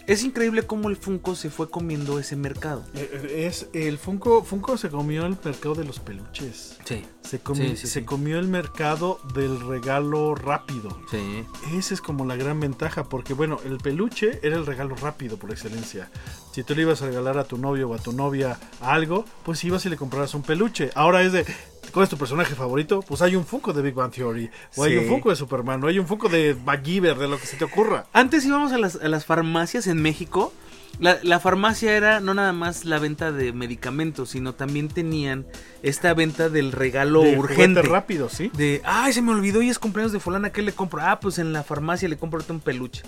Es 0.06 0.22
increíble 0.22 0.62
cómo 0.62 0.88
el 0.88 0.96
Funko 0.96 1.34
se 1.34 1.50
fue 1.50 1.68
comiendo 1.68 2.20
ese 2.20 2.36
mercado. 2.36 2.84
Eh, 2.94 3.10
eh, 3.12 3.46
Es 3.48 3.68
el 3.72 3.98
Funko, 3.98 4.44
Funko 4.44 4.76
se 4.78 4.88
comió 4.88 5.26
el 5.26 5.36
mercado 5.44 5.74
de 5.74 5.84
los 5.84 5.98
peluches. 5.98 6.78
Sí, 6.84 7.04
Se 7.22 7.40
comió, 7.40 7.64
Sí, 7.70 7.76
sí, 7.76 7.86
se 7.88 8.00
sí. 8.00 8.04
comió 8.06 8.38
el 8.38 8.46
mercado 8.46 9.18
del 9.34 9.60
regalo 9.66 10.36
rápido. 10.36 10.96
sí. 11.10 11.44
Esa 11.76 11.94
es 11.94 12.00
como 12.00 12.24
la 12.24 12.36
gran 12.36 12.60
ventaja, 12.60 13.04
porque 13.08 13.34
bueno, 13.34 13.58
el 13.64 13.78
peluche 13.78 14.38
era 14.44 14.54
el 14.56 14.64
regalo 14.64 14.94
rápido 14.94 15.38
por 15.38 15.50
excelencia. 15.50 16.08
Si 16.52 16.62
tú 16.62 16.76
le 16.76 16.82
ibas 16.82 17.02
a 17.02 17.06
regalar 17.06 17.36
a 17.38 17.44
tu 17.44 17.58
novio 17.58 17.88
o 17.90 17.94
a 17.94 17.98
tu 17.98 18.12
novia 18.12 18.58
algo, 18.80 19.24
pues 19.44 19.64
ibas 19.64 19.84
y 19.86 19.88
le 19.90 19.96
comprabas 19.96 20.34
un 20.34 20.42
peluche. 20.42 20.90
Ahora 20.94 21.22
es 21.22 21.32
de, 21.32 21.44
¿cuál 21.92 22.04
es 22.04 22.10
tu 22.10 22.16
personaje 22.16 22.54
favorito? 22.54 23.00
Pues 23.02 23.22
hay 23.22 23.36
un 23.36 23.44
Funko 23.44 23.72
de 23.72 23.82
Big 23.82 23.94
Bang 23.94 24.12
Theory, 24.12 24.50
o 24.76 24.84
hay 24.84 24.96
un 24.96 25.06
Funko 25.06 25.30
de 25.30 25.36
Superman, 25.36 25.82
o 25.84 25.88
hay 25.88 25.98
un 25.98 26.06
Funko 26.06 26.28
de 26.28 26.56
MacGyver, 26.64 27.16
de 27.18 27.28
lo 27.28 27.38
que 27.38 27.46
se 27.46 27.56
te 27.56 27.64
ocurra. 27.64 28.06
Antes 28.12 28.44
íbamos 28.44 28.72
a 28.72 28.78
las, 28.78 28.96
a 28.96 29.08
las 29.08 29.24
farmacias 29.24 29.86
en 29.86 30.00
México. 30.02 30.52
La, 30.98 31.18
la 31.22 31.40
farmacia 31.40 31.94
era 31.94 32.20
no 32.20 32.32
nada 32.32 32.54
más 32.54 32.86
la 32.86 32.98
venta 32.98 33.30
de 33.30 33.52
medicamentos, 33.52 34.30
sino 34.30 34.54
también 34.54 34.88
tenían 34.88 35.44
esta 35.82 36.14
venta 36.14 36.48
del 36.48 36.72
regalo 36.72 37.20
De 37.20 37.38
urgente. 37.38 37.82
rápido, 37.82 38.30
¿sí? 38.30 38.50
De, 38.54 38.80
ay, 38.84 39.12
se 39.12 39.20
me 39.20 39.32
olvidó 39.32 39.60
y 39.60 39.68
es 39.68 39.78
cumpleaños 39.78 40.12
de 40.12 40.20
fulana, 40.20 40.50
¿qué 40.52 40.62
le 40.62 40.72
compro? 40.72 41.02
Ah, 41.02 41.20
pues 41.20 41.38
en 41.38 41.52
la 41.52 41.62
farmacia 41.64 42.08
le 42.08 42.16
compro 42.16 42.42
un 42.48 42.60
peluche. 42.60 43.02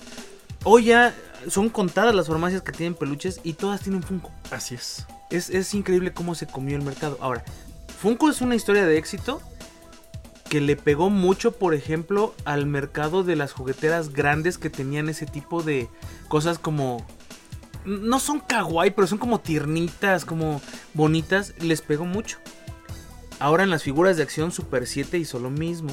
Hoy 0.64 0.84
ya 0.86 1.14
son 1.48 1.70
contadas 1.70 2.14
las 2.14 2.26
farmacias 2.26 2.60
que 2.60 2.72
tienen 2.72 2.94
peluches 2.94 3.40
y 3.42 3.54
todas 3.54 3.80
tienen 3.80 4.02
Funko. 4.02 4.30
Así 4.50 4.74
es. 4.74 5.06
Es, 5.30 5.48
es 5.48 5.72
increíble 5.72 6.12
cómo 6.12 6.34
se 6.34 6.46
comió 6.46 6.76
el 6.76 6.82
mercado. 6.82 7.16
Ahora, 7.22 7.42
Funko 8.00 8.28
es 8.30 8.40
una 8.40 8.54
historia 8.54 8.86
de 8.86 8.96
éxito 8.98 9.40
que 10.48 10.60
le 10.60 10.76
pegó 10.76 11.10
mucho, 11.10 11.52
por 11.52 11.74
ejemplo, 11.74 12.34
al 12.44 12.66
mercado 12.66 13.22
de 13.24 13.36
las 13.36 13.52
jugueteras 13.52 14.12
grandes 14.12 14.56
que 14.56 14.70
tenían 14.70 15.08
ese 15.08 15.26
tipo 15.26 15.62
de 15.62 15.88
cosas 16.28 16.58
como... 16.58 17.06
No 17.84 18.18
son 18.18 18.40
kawaii, 18.40 18.90
pero 18.92 19.06
son 19.06 19.18
como 19.18 19.40
tiernitas, 19.40 20.24
como 20.24 20.60
bonitas. 20.94 21.54
Les 21.60 21.80
pegó 21.80 22.04
mucho. 22.04 22.38
Ahora 23.40 23.62
en 23.62 23.70
las 23.70 23.82
figuras 23.82 24.16
de 24.16 24.22
acción 24.22 24.52
Super 24.52 24.86
7 24.86 25.16
hizo 25.18 25.38
lo 25.38 25.50
mismo. 25.50 25.90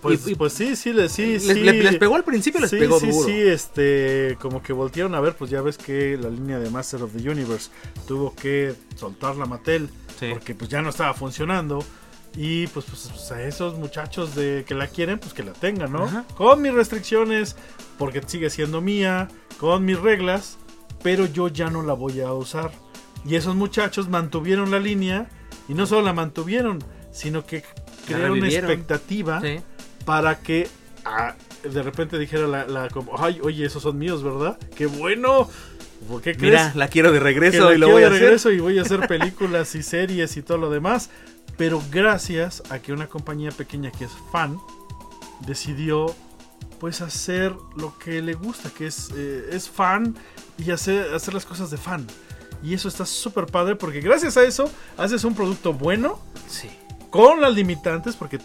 Pues, 0.00 0.26
Y- 0.26 0.32
y- 0.32 0.34
pues 0.34 0.52
sí, 0.52 0.76
sí, 0.76 0.92
le- 0.92 1.08
sí, 1.08 1.32
les, 1.32 1.42
sí. 1.42 1.54
le- 1.54 1.72
les 1.82 1.96
pegó 1.96 2.14
al 2.16 2.24
principio, 2.24 2.60
les 2.60 2.70
sí, 2.70 2.78
pegó 2.78 2.98
sí, 3.00 3.08
duro. 3.10 3.26
sí, 3.26 3.32
este, 3.38 4.36
como 4.40 4.62
que 4.62 4.72
voltearon 4.72 5.14
a 5.14 5.20
ver, 5.20 5.34
pues 5.36 5.50
ya 5.50 5.60
ves 5.62 5.76
que 5.78 6.16
la 6.16 6.30
línea 6.30 6.58
de 6.58 6.70
Master 6.70 7.02
of 7.02 7.12
the 7.14 7.28
Universe 7.28 7.70
tuvo 8.06 8.34
que 8.34 8.74
soltar 8.96 9.36
la 9.36 9.46
Mattel 9.46 9.90
Sí. 10.18 10.28
porque 10.30 10.54
pues 10.54 10.70
ya 10.70 10.82
no 10.82 10.90
estaba 10.90 11.12
funcionando 11.14 11.84
y 12.36 12.66
pues, 12.68 12.86
pues, 12.86 13.08
pues, 13.12 13.30
a 13.32 13.42
esos 13.42 13.78
muchachos 13.78 14.34
de 14.34 14.64
que 14.66 14.74
la 14.74 14.88
quieren, 14.88 15.18
pues 15.18 15.32
que 15.34 15.42
la 15.44 15.52
tengan, 15.52 15.92
¿no? 15.92 16.04
Ajá. 16.04 16.24
Con 16.36 16.62
mis 16.62 16.72
restricciones, 16.74 17.56
porque 17.98 18.22
sigue 18.26 18.50
siendo 18.50 18.80
mía, 18.80 19.28
con 19.60 19.84
mis 19.84 19.98
reglas, 20.00 20.58
pero 21.02 21.26
yo 21.26 21.48
ya 21.48 21.70
no 21.70 21.82
la 21.82 21.92
voy 21.92 22.20
a 22.20 22.32
usar. 22.32 22.72
Y 23.24 23.36
esos 23.36 23.54
muchachos 23.54 24.08
mantuvieron 24.08 24.70
la 24.70 24.80
línea 24.80 25.28
y 25.68 25.74
no 25.74 25.86
solo 25.86 26.02
la 26.02 26.12
mantuvieron, 26.12 26.82
sino 27.12 27.46
que 27.46 27.62
crearon 28.06 28.38
una 28.38 28.48
expectativa 28.48 29.40
Sí. 29.40 29.60
para 30.04 30.40
que 30.40 30.68
ah, 31.04 31.34
de 31.62 31.82
repente 31.82 32.18
dijera 32.18 32.46
la, 32.48 32.66
la 32.66 32.88
como, 32.88 33.12
ay, 33.22 33.38
oye, 33.42 33.64
esos 33.64 33.82
son 33.84 33.96
míos, 33.96 34.22
¿verdad? 34.24 34.58
¡Qué 34.76 34.86
bueno! 34.86 35.48
¿Por 36.08 36.20
qué 36.22 36.32
crees? 36.34 36.42
Mira, 36.52 36.72
la 36.74 36.88
quiero 36.88 37.10
de 37.12 37.18
que 37.18 37.24
regreso 37.24 37.68
la 37.70 37.74
y 37.74 37.78
lo 37.78 37.90
voy 37.90 38.02
a 38.02 38.08
hacer. 38.08 38.20
regreso 38.20 38.50
y 38.50 38.60
voy 38.60 38.78
a 38.78 38.82
hacer 38.82 39.06
películas 39.08 39.74
y 39.74 39.82
series 39.82 40.36
y 40.36 40.42
todo 40.42 40.58
lo 40.58 40.70
demás. 40.70 41.10
Pero 41.56 41.82
gracias 41.90 42.62
a 42.70 42.78
que 42.80 42.92
una 42.92 43.06
compañía 43.06 43.50
pequeña 43.50 43.90
que 43.90 44.04
es 44.04 44.10
fan 44.32 44.58
decidió 45.46 46.14
pues 46.80 47.00
hacer 47.00 47.54
lo 47.76 47.96
que 47.98 48.20
le 48.20 48.34
gusta, 48.34 48.70
que 48.70 48.86
es, 48.86 49.10
eh, 49.16 49.48
es 49.52 49.68
fan 49.68 50.14
y 50.58 50.70
hacer, 50.70 51.14
hacer 51.14 51.32
las 51.34 51.46
cosas 51.46 51.70
de 51.70 51.76
fan. 51.78 52.06
Y 52.62 52.74
eso 52.74 52.88
está 52.88 53.06
súper 53.06 53.46
padre 53.46 53.76
porque 53.76 54.00
gracias 54.00 54.36
a 54.36 54.44
eso 54.44 54.70
haces 54.96 55.24
un 55.24 55.34
producto 55.34 55.72
bueno 55.72 56.18
Sí. 56.48 56.68
con 57.10 57.40
las 57.40 57.54
limitantes, 57.54 58.16
porque 58.16 58.38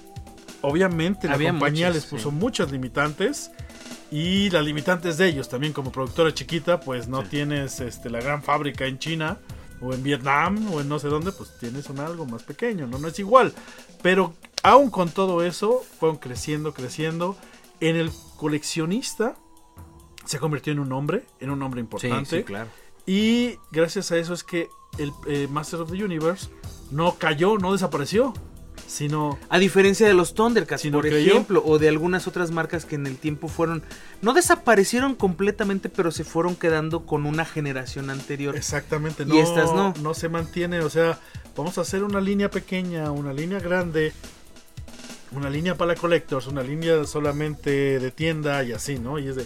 obviamente 0.61 1.27
la 1.27 1.33
Había 1.35 1.51
compañía 1.51 1.89
les 1.89 2.05
puso 2.05 2.29
sí. 2.29 2.35
muchas 2.35 2.71
limitantes. 2.71 3.51
Y 4.11 4.49
las 4.49 4.65
limitantes 4.65 5.17
de 5.17 5.27
ellos 5.27 5.49
también 5.49 5.71
como 5.73 5.91
productora 5.91 6.33
chiquita, 6.33 6.79
pues 6.79 7.07
no 7.07 7.21
Sí. 7.23 7.27
tienes 7.29 7.79
este, 7.79 8.09
la 8.09 8.19
gran 8.19 8.41
fábrica 8.41 8.85
en 8.85 8.97
China 8.97 9.37
o 9.81 9.93
en 9.93 10.01
Vietnam 10.03 10.73
o 10.73 10.81
en 10.81 10.89
no 10.89 10.97
sé 10.99 11.07
dónde, 11.09 11.31
pues 11.31 11.57
tienes 11.59 11.89
un 11.89 11.99
algo 11.99 12.25
más 12.25 12.43
pequeño, 12.43 12.87
¿no? 12.87 12.97
No 12.97 13.07
es 13.07 13.19
igual. 13.19 13.53
Pero 14.01 14.33
aún 14.63 14.89
con 14.89 15.09
todo 15.09 15.43
eso, 15.43 15.83
fueron 15.99 16.17
creciendo, 16.17 16.73
creciendo. 16.73 17.37
En 17.79 17.95
el 17.95 18.11
coleccionista 18.35 19.35
se 20.25 20.39
convirtió 20.39 20.73
en 20.73 20.79
un 20.79 20.91
hombre, 20.91 21.23
en 21.39 21.49
un 21.51 21.61
hombre 21.61 21.79
Sí, 21.79 21.83
importante. 21.83 22.37
sí, 22.39 22.43
claro. 22.43 22.69
Y 23.05 23.57
gracias 23.71 24.11
a 24.11 24.17
eso 24.17 24.33
es 24.33 24.43
que 24.43 24.69
el 24.97 25.11
eh, 25.27 25.47
Master 25.49 25.81
of 25.81 25.91
the 25.91 26.03
Universe 26.03 26.49
no 26.91 27.15
cayó, 27.17 27.57
no 27.57 27.71
desapareció, 27.71 28.33
sino 28.89 29.37
A 29.49 29.59
diferencia 29.59 30.07
de 30.07 30.15
los 30.15 30.33
Thundercats, 30.33 30.85
por 30.87 31.07
creyó. 31.07 31.31
ejemplo, 31.33 31.61
o 31.63 31.77
de 31.77 31.87
algunas 31.87 32.27
otras 32.27 32.49
marcas 32.49 32.85
que 32.85 32.95
en 32.95 33.05
el 33.05 33.17
tiempo 33.17 33.47
fueron, 33.47 33.83
no 34.23 34.33
desaparecieron 34.33 35.13
completamente, 35.13 35.89
pero 35.89 36.11
se 36.11 36.23
fueron 36.23 36.55
quedando 36.55 37.05
con 37.05 37.27
una 37.27 37.45
generación 37.45 38.09
anterior. 38.09 38.55
exactamente 38.55 39.23
Y 39.23 39.27
no, 39.27 39.39
estas 39.39 39.73
no. 39.73 39.93
no 40.01 40.13
se 40.15 40.27
mantiene. 40.27 40.79
O 40.79 40.89
sea, 40.89 41.19
vamos 41.55 41.77
a 41.77 41.81
hacer 41.81 42.03
una 42.03 42.19
línea 42.19 42.49
pequeña, 42.49 43.11
una 43.11 43.31
línea 43.31 43.59
grande, 43.59 44.11
una 45.33 45.51
línea 45.51 45.75
para 45.75 45.93
collectors, 45.93 46.47
una 46.47 46.63
línea 46.63 47.05
solamente 47.05 47.99
de 47.99 48.11
tienda 48.11 48.63
y 48.63 48.71
así, 48.71 48.97
¿no? 48.97 49.19
Y 49.19 49.27
es 49.27 49.35
de, 49.35 49.45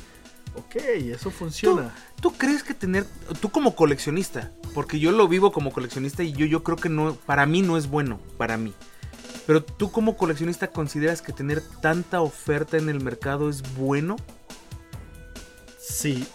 ok, 0.56 0.76
eso 1.12 1.32
funciona. 1.32 1.94
¿Tú 2.22 2.32
crees 2.32 2.64
que 2.64 2.74
tener, 2.74 3.06
tú 3.42 3.50
como 3.50 3.76
coleccionista, 3.76 4.54
porque 4.74 5.00
yo 5.02 5.12
lo 5.12 5.28
vivo 5.28 5.52
como 5.52 5.74
coleccionista 5.74 6.24
y 6.24 6.32
yo, 6.32 6.46
yo 6.46 6.64
creo 6.64 6.78
que 6.78 6.88
no, 6.88 7.16
para 7.26 7.46
mí 7.46 7.62
no 7.62 7.78
es 7.78 7.88
bueno, 7.88 8.22
para 8.38 8.56
mí. 8.58 8.74
Pero 9.46 9.64
tú 9.64 9.92
como 9.92 10.16
coleccionista 10.16 10.68
consideras 10.68 11.22
que 11.22 11.34
tener 11.34 11.62
tanta 11.82 12.22
oferta 12.22 12.78
en 12.78 12.90
el 12.90 13.02
mercado 13.02 13.50
es 13.50 13.62
bueno? 13.76 14.16
Sí, 15.80 16.26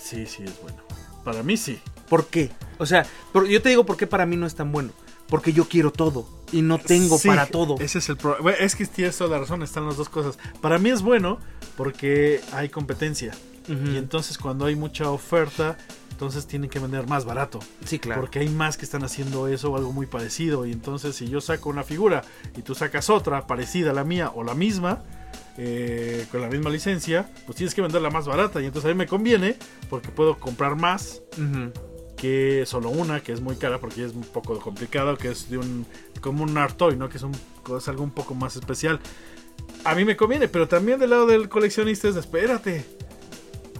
sí, 0.00 0.26
sí 0.26 0.44
es 0.44 0.60
bueno. 0.62 0.82
Para 1.24 1.42
mí 1.42 1.56
sí. 1.56 1.80
¿Por 2.08 2.26
qué? 2.26 2.50
O 2.78 2.86
sea, 2.86 3.06
yo 3.34 3.62
te 3.62 3.68
digo 3.68 3.84
por 3.84 3.96
qué 3.96 4.06
para 4.06 4.26
mí 4.26 4.36
no 4.36 4.46
es 4.46 4.54
tan 4.54 4.72
bueno. 4.72 4.92
Porque 5.28 5.52
yo 5.52 5.68
quiero 5.68 5.92
todo 5.92 6.26
y 6.52 6.62
no 6.62 6.78
tengo 6.78 7.18
Sí, 7.18 7.28
para 7.28 7.46
todo. 7.46 7.76
Ese 7.80 7.98
es 7.98 8.08
el 8.08 8.16
problema. 8.16 8.52
Es 8.52 8.74
que 8.74 8.86
tienes 8.86 9.18
toda 9.18 9.30
la 9.30 9.38
razón, 9.40 9.62
están 9.62 9.86
las 9.86 9.96
dos 9.98 10.08
cosas. 10.08 10.38
Para 10.62 10.78
mí 10.78 10.88
es 10.88 11.02
bueno 11.02 11.38
porque 11.76 12.40
hay 12.52 12.70
competencia. 12.70 13.34
Ujú. 13.68 13.90
Y 13.92 13.96
entonces 13.96 14.38
cuando 14.38 14.66
hay 14.66 14.74
mucha 14.76 15.10
oferta, 15.10 15.76
entonces 16.10 16.46
tienen 16.46 16.68
que 16.70 16.78
vender 16.78 17.06
más 17.06 17.24
barato. 17.24 17.60
Sí, 17.84 17.98
claro. 17.98 18.20
Porque 18.20 18.40
hay 18.40 18.48
más 18.48 18.76
que 18.76 18.84
están 18.84 19.04
haciendo 19.04 19.46
eso 19.48 19.70
o 19.70 19.76
algo 19.76 19.92
muy 19.92 20.06
parecido. 20.06 20.66
Y 20.66 20.72
entonces 20.72 21.14
si 21.16 21.28
yo 21.28 21.40
saco 21.40 21.68
una 21.68 21.84
figura 21.84 22.22
y 22.56 22.62
tú 22.62 22.74
sacas 22.74 23.08
otra 23.10 23.46
parecida 23.46 23.90
a 23.90 23.94
la 23.94 24.04
mía 24.04 24.32
o 24.34 24.42
la 24.42 24.54
misma, 24.54 25.04
eh, 25.56 26.26
con 26.30 26.40
la 26.40 26.48
misma 26.48 26.70
licencia, 26.70 27.30
pues 27.46 27.56
tienes 27.56 27.74
que 27.74 27.82
venderla 27.82 28.10
más 28.10 28.26
barata. 28.26 28.60
Y 28.60 28.66
entonces 28.66 28.90
a 28.90 28.94
mí 28.94 28.98
me 28.98 29.06
conviene 29.06 29.56
porque 29.90 30.08
puedo 30.08 30.38
comprar 30.38 30.74
más 30.76 31.22
Ujú. 31.36 31.72
que 32.16 32.64
solo 32.66 32.90
una, 32.90 33.20
que 33.20 33.32
es 33.32 33.40
muy 33.40 33.56
cara 33.56 33.78
porque 33.78 34.04
es 34.04 34.12
un 34.12 34.22
poco 34.22 34.58
complicado, 34.58 35.16
que 35.16 35.30
es 35.30 35.48
de 35.50 35.58
un 35.58 35.86
como 36.20 36.42
un 36.42 36.56
art 36.58 36.76
toy, 36.76 36.96
¿no? 36.96 37.08
Que 37.08 37.18
es, 37.18 37.22
un, 37.22 37.32
es 37.76 37.86
algo 37.88 38.02
un 38.02 38.10
poco 38.10 38.34
más 38.34 38.56
especial. 38.56 38.98
A 39.84 39.94
mí 39.94 40.04
me 40.04 40.16
conviene, 40.16 40.48
pero 40.48 40.66
también 40.66 40.98
del 40.98 41.10
lado 41.10 41.26
del 41.26 41.48
coleccionista 41.48 42.08
es 42.08 42.16
espérate, 42.16 42.84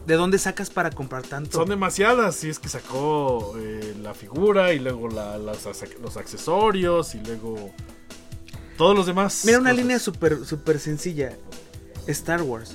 ¿De 0.08 0.14
dónde 0.14 0.38
sacas 0.38 0.70
para 0.70 0.90
comprar 0.90 1.22
tanto? 1.22 1.58
son 1.58 1.68
demasiadas. 1.68 2.34
Si 2.34 2.48
es 2.48 2.58
que 2.58 2.68
sacó 2.68 3.54
eh, 3.58 3.94
la 4.02 4.14
figura 4.14 4.72
y 4.72 4.78
luego 4.78 5.08
la- 5.08 5.36
las 5.38 5.66
ac- 5.66 5.98
los 6.00 6.16
accesorios 6.16 7.14
y 7.14 7.20
luego 7.20 7.70
todos 8.78 8.96
los 8.96 9.06
demás. 9.06 9.42
Mira, 9.44 9.58
una 9.58 9.70
cosas. 9.70 9.82
línea 9.84 9.98
súper 9.98 10.44
súper 10.46 10.80
sencilla. 10.80 11.36
Star 12.06 12.40
Wars. 12.42 12.72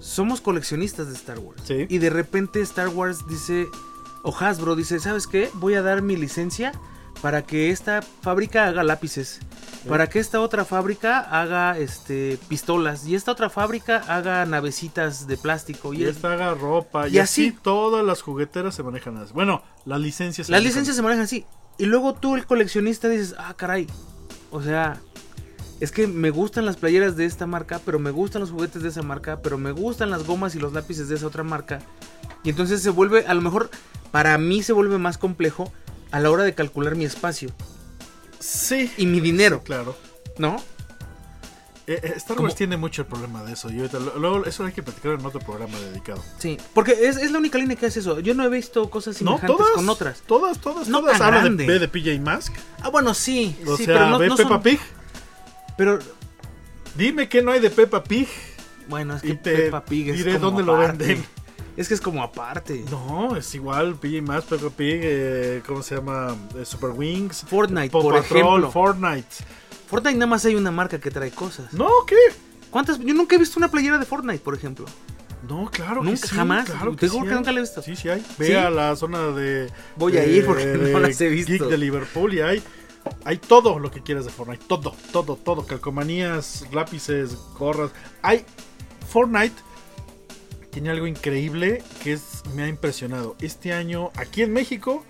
Somos 0.00 0.40
coleccionistas 0.40 1.08
de 1.08 1.14
Star 1.14 1.38
Wars. 1.38 1.62
Sí. 1.64 1.86
Y 1.88 1.98
de 1.98 2.10
repente 2.10 2.60
Star 2.60 2.88
Wars 2.88 3.20
dice, 3.28 3.66
o 4.22 4.34
Hasbro 4.36 4.76
dice, 4.76 5.00
¿sabes 5.00 5.26
qué? 5.26 5.50
Voy 5.54 5.74
a 5.74 5.82
dar 5.82 6.02
mi 6.02 6.16
licencia 6.16 6.72
para 7.22 7.42
que 7.42 7.70
esta 7.70 8.02
fábrica 8.02 8.66
haga 8.66 8.82
lápices. 8.84 9.40
Para 9.88 10.08
que 10.08 10.18
esta 10.18 10.40
otra 10.40 10.64
fábrica 10.64 11.18
haga 11.20 11.78
este 11.78 12.38
pistolas. 12.48 13.06
Y 13.06 13.14
esta 13.14 13.32
otra 13.32 13.48
fábrica 13.50 14.02
haga 14.08 14.44
navecitas 14.46 15.26
de 15.26 15.36
plástico. 15.36 15.94
Y, 15.94 15.98
Y 16.00 16.04
es- 16.04 16.16
esta 16.16 16.32
haga 16.34 16.54
ropa. 16.54 17.08
Y, 17.08 17.16
Y 17.16 17.18
así, 17.18 17.48
así. 17.48 17.58
todas 17.62 18.04
las 18.04 18.22
jugueteras 18.22 18.74
se 18.74 18.82
manejan 18.82 19.16
así. 19.16 19.32
Bueno, 19.32 19.62
las 19.84 20.00
licencias 20.00 20.46
se 20.46 20.52
Las 20.52 20.60
manejan 20.60 20.68
licencias 20.70 20.96
se 20.96 21.02
manejan 21.02 21.24
así. 21.24 21.46
Y 21.78 21.86
luego 21.86 22.14
tú, 22.14 22.36
el 22.36 22.44
coleccionista, 22.46 23.08
dices, 23.08 23.34
ah, 23.38 23.54
caray. 23.56 23.86
O 24.50 24.62
sea, 24.62 25.00
es 25.80 25.92
que 25.92 26.06
me 26.06 26.30
gustan 26.30 26.66
las 26.66 26.76
playeras 26.76 27.16
de 27.16 27.24
esta 27.24 27.46
marca, 27.46 27.80
pero 27.84 27.98
me 27.98 28.10
gustan 28.10 28.40
los 28.40 28.50
juguetes 28.50 28.82
de 28.82 28.88
esa 28.88 29.02
marca, 29.02 29.40
pero 29.42 29.58
me 29.58 29.70
gustan 29.72 30.10
las 30.10 30.26
gomas 30.26 30.54
y 30.54 30.58
los 30.58 30.72
lápices 30.72 31.08
de 31.08 31.14
esa 31.16 31.26
otra 31.26 31.44
marca. 31.44 31.78
Y 32.44 32.50
entonces 32.50 32.82
se 32.82 32.90
vuelve, 32.90 33.26
a 33.26 33.34
lo 33.34 33.40
mejor, 33.42 33.70
para 34.10 34.36
mí 34.38 34.62
se 34.62 34.72
vuelve 34.72 34.98
más 34.98 35.18
complejo 35.18 35.72
a 36.10 36.18
la 36.20 36.30
hora 36.30 36.42
de 36.44 36.54
calcular 36.54 36.94
mi 36.96 37.04
espacio 37.04 37.50
Sí. 38.38 38.90
y 38.96 39.06
mi 39.06 39.20
dinero, 39.20 39.62
claro. 39.62 39.96
¿no? 40.38 40.56
Eh, 41.86 42.00
eh, 42.02 42.12
Star 42.16 42.38
Wars 42.40 42.54
tiene 42.54 42.76
mucho 42.76 43.00
el 43.02 43.08
problema 43.08 43.42
de 43.44 43.54
eso. 43.54 43.70
Y 43.70 43.78
ahorita, 43.78 43.98
luego 44.18 44.44
eso 44.44 44.62
hay 44.64 44.72
que 44.72 44.82
platicar 44.82 45.12
en 45.18 45.24
otro 45.24 45.40
programa 45.40 45.78
dedicado. 45.78 46.22
Sí, 46.38 46.58
porque 46.74 46.92
es, 47.08 47.16
es 47.16 47.30
la 47.30 47.38
única 47.38 47.56
línea 47.56 47.76
que 47.76 47.86
hace 47.86 48.00
eso. 48.00 48.20
Yo 48.20 48.34
no 48.34 48.44
he 48.44 48.48
visto 48.50 48.90
cosas 48.90 49.20
No, 49.22 49.38
semejantes 49.38 49.56
todas. 49.56 49.72
con 49.72 49.88
otras. 49.88 50.20
Todas, 50.26 50.58
todas, 50.58 50.88
No 50.88 51.00
todas. 51.00 51.18
Habla 51.20 51.38
de, 51.38 51.44
grande. 51.44 51.78
de 51.78 51.88
PJ 51.88 52.20
Mask. 52.20 52.54
Ah, 52.82 52.90
bueno, 52.90 53.14
sí. 53.14 53.56
O 53.66 53.76
sí, 53.78 53.86
sea, 53.86 53.94
pero 53.94 54.10
no, 54.10 54.18
ve 54.18 54.28
no 54.28 54.36
Peppa 54.36 54.48
son- 54.50 54.62
Pig. 54.62 54.80
Pero, 55.78 55.98
Dime 56.94 57.28
que 57.28 57.42
no 57.42 57.52
hay 57.52 57.60
de 57.60 57.70
Peppa 57.70 58.02
Pig. 58.04 58.28
bueno, 58.88 59.16
es 59.16 59.24
Y 59.24 59.28
que 59.28 59.34
te 59.36 59.56
Peppa 59.56 59.84
Pig 59.84 60.10
es 60.10 60.16
diré 60.18 60.32
como 60.34 60.46
dónde 60.50 60.62
lo 60.64 60.76
venden. 60.76 61.24
Es 61.78 61.86
que 61.86 61.94
es 61.94 62.00
como 62.00 62.22
aparte. 62.24 62.84
No, 62.90 63.36
es 63.36 63.54
igual. 63.54 63.94
PJ 63.94 64.20
Mask, 64.20 64.48
Peppa 64.48 64.68
Pig. 64.70 65.00
eh, 65.00 65.62
¿Cómo 65.64 65.82
se 65.82 65.94
llama? 65.94 66.36
Eh, 66.56 66.64
Super 66.64 66.90
Wings. 66.90 67.44
Fortnite, 67.48 67.90
Paw 67.90 68.02
por 68.02 68.14
Patrol, 68.20 68.40
ejemplo. 68.40 68.70
Fortnite. 68.72 69.28
Fortnite 69.88 70.14
nada 70.18 70.26
más 70.26 70.44
hay 70.44 70.56
una 70.56 70.72
marca 70.72 70.98
que 70.98 71.10
trae 71.10 71.30
cosas. 71.30 71.72
No, 71.72 71.88
¿qué? 72.06 72.16
¿Cuántas? 72.70 72.98
Yo 72.98 73.14
nunca 73.14 73.36
he 73.36 73.38
visto 73.38 73.60
una 73.60 73.70
playera 73.70 73.96
de 73.96 74.04
Fortnite, 74.04 74.40
por 74.40 74.54
ejemplo. 74.54 74.86
No, 75.48 75.70
claro 75.70 76.00
que 76.02 76.08
Nunca, 76.08 76.26
sí, 76.26 76.34
jamás. 76.34 76.68
Claro 76.68 76.96
que 76.96 77.08
sí 77.08 77.20
que 77.20 77.26
nunca 77.28 77.52
la 77.52 77.58
he 77.60 77.62
visto. 77.62 77.80
Sí, 77.80 77.94
sí 77.94 78.08
hay. 78.08 78.26
Ve 78.38 78.48
¿Sí? 78.48 78.54
a 78.54 78.70
la 78.70 78.96
zona 78.96 79.28
de. 79.28 79.70
Voy 79.94 80.16
a 80.18 80.22
de- 80.22 80.32
ir 80.32 80.46
porque 80.46 80.66
no 80.66 80.98
las 80.98 81.20
he 81.20 81.28
visto. 81.28 81.52
Geek 81.52 81.62
de 81.68 81.78
Liverpool 81.78 82.34
y 82.34 82.40
hay. 82.40 82.60
Hay 83.24 83.38
todo 83.38 83.78
lo 83.78 83.90
que 83.92 84.02
quieras 84.02 84.24
de 84.24 84.32
Fortnite. 84.32 84.64
Todo, 84.66 84.94
todo, 85.12 85.36
todo. 85.36 85.64
Calcomanías, 85.64 86.66
lápices, 86.72 87.36
gorras. 87.56 87.92
Hay. 88.20 88.44
Fortnite 89.08 89.54
tiene 90.70 90.90
algo 90.90 91.06
increíble 91.06 91.82
que 92.02 92.12
es, 92.12 92.42
me 92.54 92.62
ha 92.62 92.68
impresionado. 92.68 93.36
Este 93.40 93.72
año, 93.72 94.10
aquí 94.16 94.42
en 94.42 94.52
México, 94.52 95.04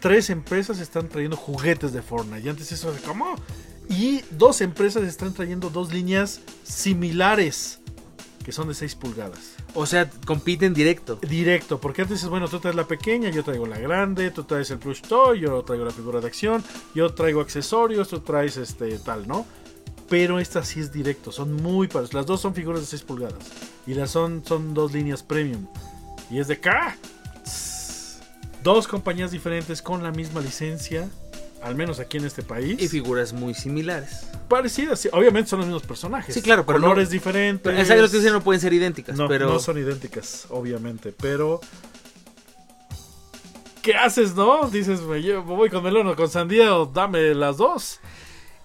tres 0.00 0.30
empresas 0.30 0.78
están 0.80 1.08
trayendo 1.08 1.36
juguetes 1.36 1.92
de 1.92 2.02
Fortnite. 2.02 2.46
Y 2.46 2.48
antes 2.48 2.72
eso 2.72 2.92
de 2.92 3.00
cómo. 3.00 3.34
Y 3.88 4.22
dos 4.30 4.60
empresas 4.60 5.04
están 5.04 5.32
trayendo 5.32 5.70
dos 5.70 5.92
líneas 5.92 6.40
similares 6.64 7.80
que 8.46 8.52
son 8.52 8.68
de 8.68 8.74
6 8.74 8.94
pulgadas. 8.94 9.56
O 9.74 9.86
sea, 9.86 10.08
compiten 10.24 10.72
directo. 10.72 11.16
Directo, 11.16 11.80
porque 11.80 12.02
antes 12.02 12.22
es 12.22 12.28
bueno, 12.28 12.46
tú 12.46 12.60
traes 12.60 12.76
la 12.76 12.86
pequeña, 12.86 13.28
yo 13.28 13.42
traigo 13.42 13.66
la 13.66 13.76
grande, 13.76 14.30
tú 14.30 14.44
traes 14.44 14.70
el 14.70 14.78
plush 14.78 15.00
toy, 15.00 15.40
yo 15.40 15.62
traigo 15.62 15.84
la 15.84 15.90
figura 15.90 16.20
de 16.20 16.28
acción, 16.28 16.62
yo 16.94 17.12
traigo 17.12 17.40
accesorios, 17.40 18.06
tú 18.06 18.20
traes 18.20 18.56
este 18.56 18.96
tal, 19.00 19.26
¿no? 19.26 19.44
Pero 20.08 20.38
esta 20.38 20.64
sí 20.64 20.80
es 20.80 20.92
directo, 20.92 21.32
son 21.32 21.52
muy 21.54 21.88
parecidas. 21.88 22.14
Las 22.14 22.26
dos 22.26 22.40
son 22.40 22.54
figuras 22.54 22.80
de 22.80 22.86
6 22.86 23.02
pulgadas. 23.02 23.34
Y 23.86 23.94
las 23.94 24.10
son, 24.10 24.42
son 24.46 24.72
dos 24.74 24.92
líneas 24.92 25.22
premium. 25.22 25.66
Y 26.30 26.38
es 26.38 26.48
de 26.48 26.54
acá. 26.54 26.96
Dos 28.62 28.88
compañías 28.88 29.30
diferentes 29.30 29.82
con 29.82 30.02
la 30.02 30.10
misma 30.12 30.40
licencia. 30.40 31.08
Al 31.62 31.74
menos 31.74 31.98
aquí 31.98 32.18
en 32.18 32.24
este 32.24 32.42
país. 32.42 32.80
Y 32.80 32.86
figuras 32.88 33.32
muy 33.32 33.54
similares. 33.54 34.26
Parecidas, 34.48 35.00
sí. 35.00 35.08
Obviamente 35.12 35.50
son 35.50 35.58
los 35.60 35.66
mismos 35.66 35.82
personajes. 35.82 36.34
Sí, 36.34 36.42
claro, 36.42 36.64
pero 36.64 36.78
Colores 36.80 37.08
no- 37.08 37.12
diferentes. 37.12 37.62
Pero 37.64 37.78
esa 37.82 37.96
lo 37.96 38.08
que 38.08 38.16
dicen 38.18 38.32
no 38.32 38.42
pueden 38.42 38.60
ser 38.60 38.72
idénticas, 38.72 39.16
No, 39.16 39.26
pero 39.26 39.48
no 39.48 39.58
son 39.58 39.78
idénticas, 39.78 40.46
obviamente, 40.50 41.12
pero... 41.12 41.60
¿Qué 43.82 43.94
haces, 43.94 44.34
no? 44.34 44.68
Dices, 44.68 45.00
me, 45.02 45.20
llevo- 45.22 45.42
voy 45.56 45.70
con 45.70 45.82
melón 45.82 46.06
o 46.08 46.16
con 46.16 46.28
sandía 46.28 46.76
o 46.76 46.86
dame 46.86 47.34
las 47.34 47.56
dos. 47.56 48.00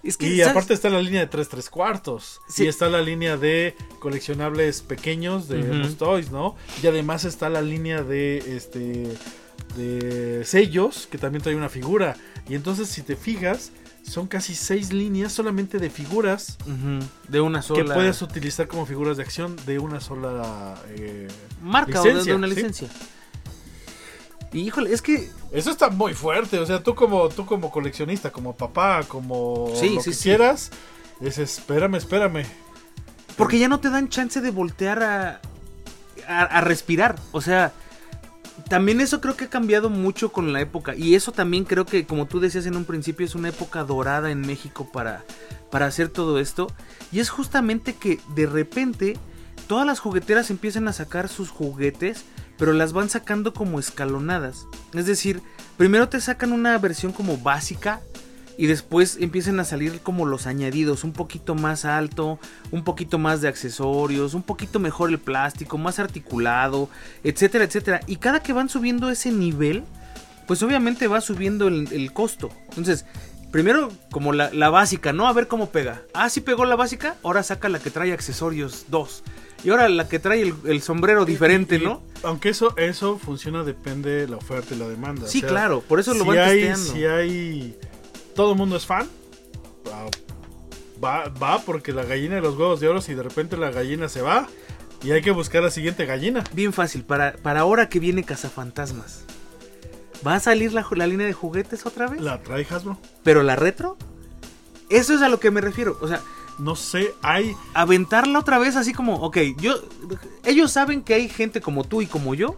Es 0.08 0.16
que 0.16 0.26
Y 0.26 0.38
¿sabes? 0.38 0.48
aparte 0.50 0.74
está 0.74 0.90
la 0.90 1.00
línea 1.00 1.20
de 1.20 1.26
3 1.28 1.48
3 1.48 1.70
cuartos. 1.70 2.40
Sí. 2.48 2.64
Y 2.64 2.68
está 2.68 2.88
la 2.88 3.00
línea 3.02 3.36
de 3.36 3.76
coleccionables 4.00 4.82
pequeños 4.82 5.48
de 5.48 5.60
Ujú. 5.60 5.74
los 5.74 5.96
toys, 5.96 6.30
¿no? 6.30 6.56
Y 6.82 6.86
además 6.86 7.24
está 7.24 7.48
la 7.48 7.62
línea 7.62 8.02
de 8.02 8.38
este 8.56 9.16
de 9.76 10.42
sellos 10.44 11.06
que 11.10 11.18
también 11.18 11.42
trae 11.42 11.54
una 11.56 11.68
figura. 11.68 12.16
Y 12.48 12.54
entonces 12.54 12.88
si 12.88 13.02
te 13.02 13.16
fijas, 13.16 13.70
son 14.02 14.26
casi 14.26 14.54
seis 14.54 14.92
líneas 14.92 15.32
solamente 15.32 15.78
de 15.78 15.88
figuras 15.88 16.58
de 17.28 17.40
una 17.40 17.62
sola 17.62 17.84
que 17.84 17.94
puedes 17.94 18.20
utilizar 18.20 18.66
como 18.66 18.84
figuras 18.84 19.16
de 19.16 19.22
acción 19.22 19.56
de 19.64 19.78
una 19.78 20.00
sola 20.00 20.74
eh, 20.96 21.28
marca 21.62 22.00
o 22.00 22.04
de- 22.04 22.10
de, 22.10 22.14
licencia, 22.16 22.34
una 22.36 22.48
sí. 22.48 22.86
Y 24.52 24.60
híjole, 24.60 24.92
es 24.92 25.00
que 25.02 25.30
Eso 25.50 25.70
está 25.70 25.88
muy 25.90 26.14
fuerte, 26.14 26.58
o 26.58 26.66
sea, 26.66 26.82
tú 26.82 26.94
como 26.94 27.28
tú 27.28 27.46
como 27.46 27.70
coleccionista, 27.70 28.30
como 28.30 28.54
papá, 28.56 29.02
como 29.08 29.72
Sí, 29.74 29.94
lo 29.94 30.00
sí, 30.02 30.10
que 30.10 30.16
sí. 30.16 30.22
quieras, 30.24 30.70
dices, 31.20 31.58
espérame, 31.58 31.96
espérame. 31.96 32.44
porque 33.36 33.58
ya 33.58 33.68
no 33.68 33.80
te 33.80 33.90
dan 33.90 34.08
chance 34.08 34.40
de 34.40 34.50
voltear 34.50 35.02
a, 35.02 35.40
a, 36.28 36.42
a 36.42 36.60
respirar. 36.60 37.16
O 37.32 37.40
sea, 37.40 37.72
también 38.68 39.00
eso 39.00 39.20
creo 39.20 39.36
que 39.36 39.44
ha 39.44 39.50
cambiado 39.50 39.88
mucho 39.90 40.32
con 40.32 40.52
la 40.52 40.60
época. 40.60 40.94
Y 40.94 41.14
eso 41.14 41.32
también 41.32 41.64
creo 41.64 41.86
que, 41.86 42.06
como 42.06 42.26
tú 42.26 42.38
decías 42.40 42.66
en 42.66 42.76
un 42.76 42.84
principio, 42.84 43.24
es 43.26 43.34
una 43.34 43.48
época 43.48 43.84
dorada 43.84 44.30
en 44.30 44.42
México 44.42 44.90
para, 44.92 45.24
para 45.70 45.86
hacer 45.86 46.08
todo 46.08 46.38
esto. 46.38 46.68
Y 47.10 47.20
es 47.20 47.30
justamente 47.30 47.94
que 47.94 48.20
de 48.34 48.46
repente 48.46 49.16
todas 49.66 49.86
las 49.86 49.98
jugueteras 50.00 50.50
empiezan 50.50 50.88
a 50.88 50.92
sacar 50.92 51.28
sus 51.28 51.48
juguetes, 51.50 52.24
pero 52.62 52.74
las 52.74 52.92
van 52.92 53.10
sacando 53.10 53.52
como 53.52 53.80
escalonadas. 53.80 54.68
Es 54.94 55.04
decir, 55.04 55.42
primero 55.76 56.08
te 56.08 56.20
sacan 56.20 56.52
una 56.52 56.78
versión 56.78 57.10
como 57.10 57.36
básica 57.36 58.00
y 58.56 58.68
después 58.68 59.18
empiezan 59.20 59.58
a 59.58 59.64
salir 59.64 59.98
como 59.98 60.26
los 60.26 60.46
añadidos, 60.46 61.02
un 61.02 61.12
poquito 61.12 61.56
más 61.56 61.84
alto, 61.84 62.38
un 62.70 62.84
poquito 62.84 63.18
más 63.18 63.40
de 63.40 63.48
accesorios, 63.48 64.34
un 64.34 64.44
poquito 64.44 64.78
mejor 64.78 65.10
el 65.10 65.18
plástico, 65.18 65.76
más 65.76 65.98
articulado, 65.98 66.88
etcétera, 67.24 67.64
etcétera. 67.64 68.00
Y 68.06 68.14
cada 68.14 68.44
que 68.44 68.52
van 68.52 68.68
subiendo 68.68 69.10
ese 69.10 69.32
nivel, 69.32 69.82
pues 70.46 70.62
obviamente 70.62 71.08
va 71.08 71.20
subiendo 71.20 71.66
el, 71.66 72.12
costo. 72.12 72.50
Entonces, 72.68 73.06
primero 73.50 73.90
como 74.12 74.32
la, 74.32 74.52
la 74.52 74.70
básica, 74.70 75.12
¿no? 75.12 75.26
A 75.26 75.32
ver 75.32 75.48
cómo 75.48 75.70
pega. 75.70 76.02
Ah, 76.14 76.30
sí 76.30 76.40
pegó 76.40 76.64
la 76.64 76.76
básica, 76.76 77.16
ahora 77.24 77.42
saca 77.42 77.68
la 77.68 77.80
que 77.80 77.90
trae 77.90 78.12
accesorios 78.12 78.84
2. 78.88 79.24
Y 79.64 79.70
ahora 79.70 79.88
la 79.88 80.08
que 80.08 80.18
trae 80.18 80.42
el, 80.42 80.54
el 80.64 80.82
sombrero 80.82 81.24
diferente, 81.24 81.76
Y- 81.76 81.82
y- 81.82 81.84
¿no? 81.84 82.02
Aunque 82.24 82.48
eso 82.50 82.76
eso 82.76 83.18
funciona 83.18 83.64
depende 83.64 84.10
de 84.10 84.28
la 84.28 84.36
oferta 84.36 84.74
y 84.74 84.78
la 84.78 84.88
demanda. 84.88 85.26
Sí, 85.28 85.38
o 85.38 85.40
sea, 85.42 85.48
claro, 85.50 85.80
por 85.80 85.98
eso 86.00 86.14
lo 86.14 86.22
si 86.24 86.28
van 86.30 86.38
hay, 86.38 86.60
testeando. 86.62 86.92
Si 86.92 87.04
hay 87.04 87.78
todo 88.34 88.52
el 88.52 88.58
mundo 88.58 88.76
es 88.76 88.86
fan, 88.86 89.08
va, 89.88 90.06
va 91.04 91.28
va 91.30 91.60
porque 91.62 91.92
la 91.92 92.04
gallina 92.04 92.36
de 92.36 92.40
los 92.42 92.56
huevos 92.56 92.80
de 92.80 92.88
oro 92.88 93.00
si 93.00 93.14
de 93.14 93.22
repente 93.22 93.56
la 93.56 93.70
gallina 93.70 94.08
se 94.08 94.22
va 94.22 94.48
y 95.02 95.10
hay 95.10 95.20
que 95.22 95.32
buscar 95.32 95.62
la 95.62 95.70
siguiente 95.70 96.06
gallina. 96.06 96.44
Bien 96.52 96.72
fácil, 96.72 97.02
para, 97.04 97.32
para 97.34 97.60
ahora 97.60 97.88
que 97.88 97.98
viene 97.98 98.22
Cazafantasmas. 98.24 99.24
¿Va 100.24 100.36
a 100.36 100.40
salir 100.40 100.72
la, 100.72 100.86
la 100.92 101.06
línea 101.08 101.26
de 101.26 101.32
juguetes 101.32 101.84
otra 101.86 102.06
vez? 102.06 102.20
La 102.20 102.40
trae 102.42 102.64
Hasbro. 102.70 102.98
¿Pero 103.24 103.42
la 103.42 103.56
retro? 103.56 103.96
Eso 104.90 105.14
es 105.14 105.22
a 105.22 105.28
lo 105.28 105.40
que 105.40 105.50
me 105.50 105.60
refiero. 105.60 105.98
O 106.00 106.06
sea, 106.06 106.20
No 106.58 106.76
sé, 106.76 107.14
hay 107.22 107.54
aventarla 107.74 108.38
otra 108.38 108.58
vez 108.58 108.76
así 108.76 108.92
como, 108.92 109.16
ok, 109.16 109.38
yo... 109.58 109.74
Ellos 110.44 110.70
saben 110.72 111.02
que 111.02 111.14
hay 111.14 111.28
gente 111.28 111.60
como 111.60 111.84
tú 111.84 112.02
y 112.02 112.06
como 112.06 112.34
yo, 112.34 112.54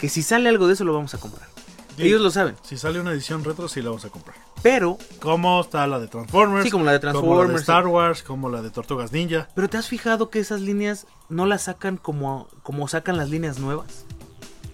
que 0.00 0.08
si 0.08 0.22
sale 0.22 0.48
algo 0.48 0.66
de 0.66 0.74
eso 0.74 0.84
lo 0.84 0.94
vamos 0.94 1.14
a 1.14 1.18
comprar. 1.18 1.48
Sí. 1.96 2.02
Ellos 2.02 2.20
lo 2.20 2.30
saben. 2.30 2.56
si 2.62 2.76
sale 2.76 3.00
una 3.00 3.12
edición 3.12 3.42
retro 3.44 3.68
sí 3.68 3.80
la 3.80 3.88
vamos 3.90 4.04
a 4.04 4.10
comprar. 4.10 4.36
Pero, 4.62 4.98
Como 5.20 5.60
está 5.60 5.86
la 5.86 5.98
de 5.98 6.08
Transformers, 6.08 6.64
Sí, 6.64 6.70
como 6.70 6.84
la 6.84 6.92
de 6.92 7.00
como 7.00 7.12
la 7.12 7.12
de 7.12 7.22
Transformers, 7.22 7.60
Star 7.62 7.86
Wars, 7.86 8.22
como 8.22 8.48
la 8.50 8.62
de 8.62 8.70
Tortugas 8.70 9.12
Ninja. 9.12 9.48
pero 9.54 9.68
¿te 9.68 9.76
has 9.78 9.88
fijado 9.88 10.28
que 10.28 10.38
esas 10.40 10.60
líneas 10.60 11.06
no 11.28 11.46
las 11.46 11.62
sacan 11.64 11.96
como, 11.98 12.48
como 12.62 12.88
sacan 12.88 13.16
las 13.16 13.30
líneas 13.30 13.58
nuevas? 13.58 14.04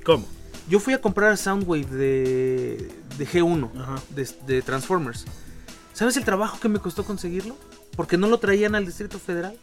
¿Cómo? 0.04 0.24
Yo 0.68 0.80
fui 0.80 0.94
a 0.94 1.00
comprar 1.00 1.36
Soundwave 1.36 1.84
de, 1.86 2.92
de 3.18 3.26
G1, 3.26 3.70
Ajá. 3.80 3.94
de, 4.10 4.28
de 4.46 4.62
Transformers. 4.62 5.24
¿Sabes 5.92 6.16
el 6.16 6.24
trabajo 6.24 6.58
que 6.58 6.68
me 6.68 6.78
costó 6.78 7.04
conseguirlo? 7.04 7.56
Porque 7.96 8.16
no 8.16 8.28
lo 8.28 8.38
traían 8.38 8.74
al 8.74 8.86
Distrito 8.86 9.18
Federal. 9.18 9.56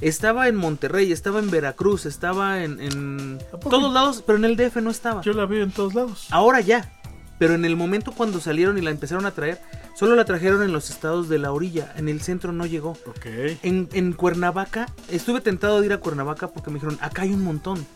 Estaba 0.00 0.48
en 0.48 0.56
Monterrey, 0.56 1.12
estaba 1.12 1.38
en 1.38 1.50
Veracruz, 1.50 2.06
estaba 2.06 2.64
en, 2.64 3.38
todos 3.70 3.92
lados, 3.92 4.24
pero 4.26 4.36
en 4.36 4.44
el 4.44 4.56
DF 4.56 4.76
no 4.78 4.90
estaba. 4.90 5.22
Yo 5.22 5.32
la 5.32 5.46
veo 5.46 5.62
en 5.62 5.70
todos 5.70 5.94
lados. 5.94 6.26
Ahora 6.30 6.60
ya. 6.60 6.92
Pero 7.38 7.54
en 7.54 7.64
el 7.64 7.76
momento 7.76 8.12
cuando 8.12 8.40
salieron 8.40 8.78
y 8.78 8.80
la 8.80 8.90
empezaron 8.90 9.26
a 9.26 9.30
traer, 9.30 9.60
solo 9.94 10.16
la 10.16 10.24
trajeron 10.24 10.62
en 10.64 10.72
los 10.72 10.90
estados 10.90 11.28
de 11.28 11.38
la 11.38 11.52
orilla. 11.52 11.92
En 11.96 12.08
el 12.08 12.20
centro 12.20 12.52
no 12.52 12.66
llegó. 12.66 12.90
Ok. 13.06 13.26
En, 13.62 13.88
en 13.92 14.12
Cuernavaca, 14.12 14.86
estuve 15.08 15.40
tentado 15.40 15.80
de 15.80 15.86
ir 15.86 15.92
a 15.92 15.98
Cuernavaca 15.98 16.48
porque 16.48 16.70
me 16.70 16.74
dijeron, 16.74 16.98
acá 17.00 17.22
hay 17.22 17.32
un 17.32 17.42
montón. 17.42 17.86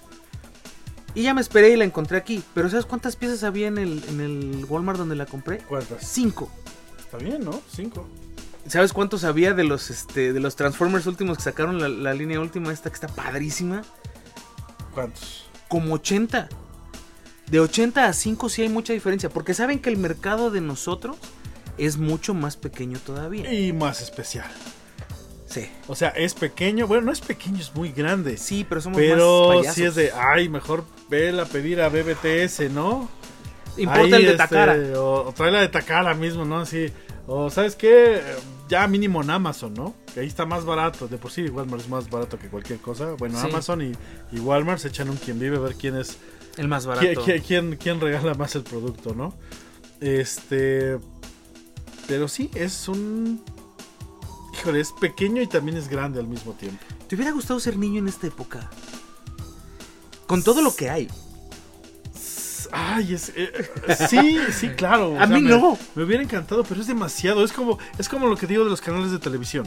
Y 1.16 1.22
ya 1.22 1.34
me 1.34 1.40
esperé 1.40 1.70
y 1.70 1.76
la 1.76 1.84
encontré 1.84 2.18
aquí. 2.18 2.42
Pero 2.54 2.68
¿sabes 2.70 2.86
cuántas 2.86 3.16
piezas 3.16 3.42
había 3.42 3.66
en 3.66 3.78
el, 3.78 4.04
en 4.08 4.20
el 4.20 4.64
Walmart 4.68 4.98
donde 4.98 5.16
la 5.16 5.26
compré? 5.26 5.58
¿Cuántas? 5.58 6.06
Cinco. 6.06 6.50
Está 6.98 7.18
bien, 7.18 7.44
¿no? 7.44 7.60
Cinco. 7.68 8.06
¿Sabes 8.68 8.92
cuántos 8.92 9.24
había 9.24 9.54
de 9.54 9.64
los 9.64 9.90
este 9.90 10.32
de 10.32 10.40
los 10.40 10.56
Transformers 10.56 11.06
últimos 11.06 11.38
que 11.38 11.44
sacaron 11.44 11.80
la, 11.80 11.88
la 11.88 12.14
línea 12.14 12.40
última 12.40 12.72
esta 12.72 12.90
que 12.90 12.94
está 12.94 13.08
padrísima? 13.08 13.82
¿Cuántos? 14.94 15.46
Como 15.68 15.94
80. 15.94 16.48
De 17.50 17.60
80 17.60 18.06
a 18.06 18.12
5 18.12 18.48
sí 18.48 18.62
hay 18.62 18.68
mucha 18.68 18.92
diferencia. 18.92 19.28
Porque 19.28 19.54
saben 19.54 19.78
que 19.78 19.88
el 19.90 19.96
mercado 19.96 20.50
de 20.50 20.60
nosotros 20.60 21.16
es 21.78 21.96
mucho 21.96 22.34
más 22.34 22.56
pequeño 22.56 22.98
todavía. 22.98 23.52
Y 23.52 23.72
más 23.72 24.00
especial. 24.00 24.46
Sí. 25.46 25.70
O 25.86 25.94
sea, 25.94 26.08
es 26.10 26.34
pequeño. 26.34 26.86
Bueno, 26.86 27.06
no 27.06 27.12
es 27.12 27.20
pequeño, 27.20 27.58
es 27.58 27.74
muy 27.74 27.92
grande. 27.92 28.36
Sí, 28.36 28.66
pero 28.68 28.80
somos 28.80 28.98
Pero 28.98 29.48
más 29.48 29.56
payasos. 29.58 29.74
si 29.74 29.84
es 29.84 29.94
de, 29.94 30.12
ay, 30.12 30.48
mejor 30.48 30.84
vela 31.08 31.42
a 31.42 31.46
pedir 31.46 31.80
a 31.80 31.88
BBTS, 31.88 32.70
¿no? 32.72 33.08
Importa 33.76 34.02
Ahí, 34.02 34.12
el 34.14 34.22
de 34.22 34.30
este, 34.30 34.36
Takara. 34.36 34.76
O, 34.96 35.28
o 35.28 35.32
tráela 35.32 35.60
de 35.60 35.68
Takara 35.68 36.14
mismo, 36.14 36.44
¿no? 36.44 36.60
Así. 36.60 36.92
O, 37.26 37.50
¿sabes 37.50 37.76
qué? 37.76 38.22
Ya 38.68 38.86
mínimo 38.88 39.22
en 39.22 39.30
Amazon, 39.30 39.74
¿no? 39.74 39.94
Que 40.12 40.20
ahí 40.20 40.26
está 40.26 40.44
más 40.44 40.64
barato. 40.64 41.06
De 41.08 41.18
por 41.18 41.30
sí, 41.30 41.48
Walmart 41.48 41.82
es 41.82 41.88
más 41.88 42.10
barato 42.10 42.38
que 42.38 42.48
cualquier 42.48 42.80
cosa. 42.80 43.12
Bueno, 43.12 43.40
Sí. 43.40 43.46
Amazon 43.46 43.82
y, 43.82 43.92
y 44.32 44.40
Walmart 44.40 44.80
se 44.80 44.88
echan 44.88 45.08
un 45.08 45.16
quien 45.16 45.38
vive 45.38 45.56
a 45.56 45.60
ver 45.60 45.74
quién 45.76 45.96
es. 45.96 46.16
El 46.56 46.66
más 46.68 46.84
barato. 46.86 47.06
quién, 47.06 47.42
quién- 47.42 47.42
quién- 47.42 47.76
quién 47.76 48.00
regala 48.00 48.34
más 48.34 48.54
el 48.56 48.62
producto, 48.62 49.14
¿no? 49.14 49.34
Este. 50.00 50.98
Pero 52.08 52.28
sí, 52.28 52.50
es 52.54 52.88
un. 52.88 53.42
Híjole, 54.54 54.80
es 54.80 54.92
pequeño 54.92 55.42
y 55.42 55.46
también 55.46 55.76
es 55.76 55.88
grande 55.88 56.18
al 56.18 56.26
mismo 56.26 56.52
tiempo. 56.54 56.82
¿Te 57.08 57.14
hubiera 57.14 57.30
gustado 57.32 57.60
ser 57.60 57.76
niño 57.76 57.98
en 58.00 58.08
esta 58.08 58.26
época? 58.26 58.70
Con 60.26 60.42
todo 60.42 60.60
lo 60.62 60.74
que 60.74 60.90
hay. 60.90 61.08
Ay, 62.78 63.14
es, 63.14 63.32
eh, 63.34 63.50
sí, 64.10 64.38
sí, 64.52 64.68
claro. 64.68 65.12
o 65.12 65.18
A 65.18 65.26
mí 65.26 65.40
me, 65.40 65.48
no. 65.48 65.78
Me 65.94 66.04
hubiera 66.04 66.22
encantado, 66.22 66.62
pero 66.62 66.80
es 66.80 66.86
demasiado. 66.86 67.42
Es 67.42 67.52
como, 67.52 67.78
es 67.98 68.06
como 68.06 68.26
lo 68.26 68.36
que 68.36 68.46
digo 68.46 68.64
de 68.64 68.70
los 68.70 68.82
canales 68.82 69.10
de 69.10 69.18
televisión. 69.18 69.66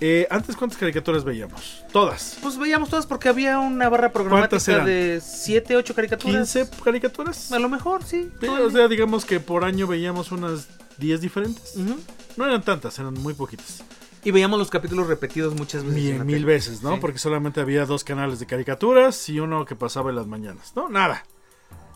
Eh, 0.00 0.28
antes, 0.30 0.54
¿cuántas 0.56 0.78
caricaturas 0.78 1.24
veíamos? 1.24 1.84
Todas. 1.92 2.38
Pues 2.42 2.56
veíamos 2.56 2.90
todas 2.90 3.06
porque 3.06 3.28
había 3.28 3.58
una 3.58 3.88
barra 3.88 4.10
¿Cuántas 4.12 4.64
programática 4.64 4.84
de 4.84 5.20
7, 5.20 5.76
8 5.76 5.94
caricaturas. 5.94 6.56
¿15 6.56 6.68
caricaturas? 6.82 7.50
A 7.52 7.58
lo 7.58 7.68
mejor, 7.68 8.04
sí. 8.04 8.30
O 8.48 8.70
sea, 8.70 8.86
digamos 8.86 9.24
que 9.24 9.40
por 9.40 9.64
año 9.64 9.88
veíamos 9.88 10.30
unas 10.30 10.68
10 10.98 11.20
diferentes. 11.20 11.74
día. 11.74 11.84
Ujú. 11.86 12.00
No 12.36 12.46
eran 12.46 12.62
tantas, 12.62 12.98
eran 13.00 13.14
muy 13.14 13.34
poquitas. 13.34 13.82
Y 14.22 14.30
veíamos 14.30 14.58
los 14.58 14.70
capítulos 14.70 15.06
repetidos 15.06 15.54
muchas 15.54 15.84
veces. 15.84 16.02
Mil, 16.02 16.24
mil 16.24 16.44
veces, 16.44 16.82
¿no? 16.82 16.94
Sí. 16.94 16.98
Porque 17.00 17.18
solamente 17.18 17.60
había 17.60 17.84
dos 17.84 18.04
canales 18.04 18.38
de 18.38 18.46
caricaturas 18.46 19.28
y 19.28 19.40
uno 19.40 19.64
que 19.64 19.76
pasaba 19.76 20.10
en 20.10 20.16
las 20.16 20.26
mañanas, 20.26 20.72
¿no? 20.76 20.88
Nada. 20.88 21.24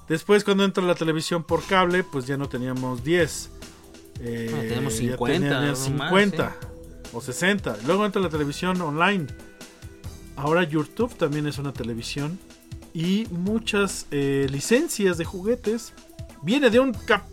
Después, 0.08 0.44
cuando 0.44 0.64
entra 0.64 0.82
la 0.82 0.94
televisión 0.94 1.44
por 1.44 1.62
cable, 1.64 2.02
pues 2.04 2.26
ya 2.26 2.36
no 2.36 2.48
teníamos 2.48 3.04
10. 3.04 3.50
Eh, 4.20 4.48
No, 4.50 4.60
teníamos 4.60 4.94
ya 4.94 5.10
50, 5.12 5.48
tenían 5.48 5.64
o 5.64 5.68
más, 5.68 5.84
50 5.84 6.56
o 7.12 7.20
60. 7.20 7.76
Luego 7.86 8.06
entra 8.06 8.20
la 8.20 8.28
televisión 8.28 8.80
online. 8.80 9.26
Ahora 10.36 10.62
YouTube 10.64 11.14
también 11.16 11.46
es 11.46 11.58
una 11.58 11.72
televisión. 11.72 12.38
Y 12.94 13.26
muchas 13.30 14.06
eh, 14.10 14.46
licencias 14.50 15.18
de 15.18 15.24
juguetes 15.24 15.92
viene 16.42 16.70
de 16.70 16.80
un 16.80 16.92
cap 16.92 17.24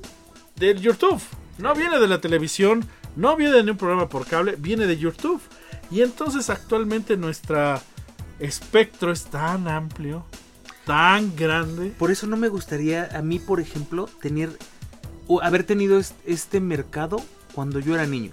del 0.58 0.82
YouTube. 0.82 1.22
No 1.58 1.74
viene 1.74 2.00
de 2.00 2.08
la 2.08 2.20
televisión, 2.20 2.86
no 3.16 3.36
viene 3.38 3.64
de 3.64 3.72
un 3.72 3.78
programa 3.78 4.10
por 4.10 4.28
cable, 4.28 4.56
viene 4.58 4.86
de 4.86 4.98
YouTube. 4.98 5.42
Y 5.90 6.02
entonces 6.02 6.50
actualmente 6.50 7.16
nuestra 7.16 7.82
espectro 8.40 9.12
es 9.12 9.26
tan 9.26 9.68
amplio, 9.68 10.26
tan 10.86 11.36
grande. 11.36 11.90
Por 11.98 12.12
eso 12.12 12.28
no 12.28 12.38
me 12.38 12.48
gustaría 12.48 13.10
a 13.18 13.22
mí, 13.22 13.40
por 13.40 13.60
ejemplo, 13.60 14.08
tener 14.22 14.50
o 15.28 15.42
haber 15.42 15.64
tenido 15.64 16.00
es- 16.00 16.14
este 16.26 16.60
mercado 16.60 17.18
cuando 17.54 17.80
yo 17.80 17.96
era 17.96 18.06
niño. 18.06 18.32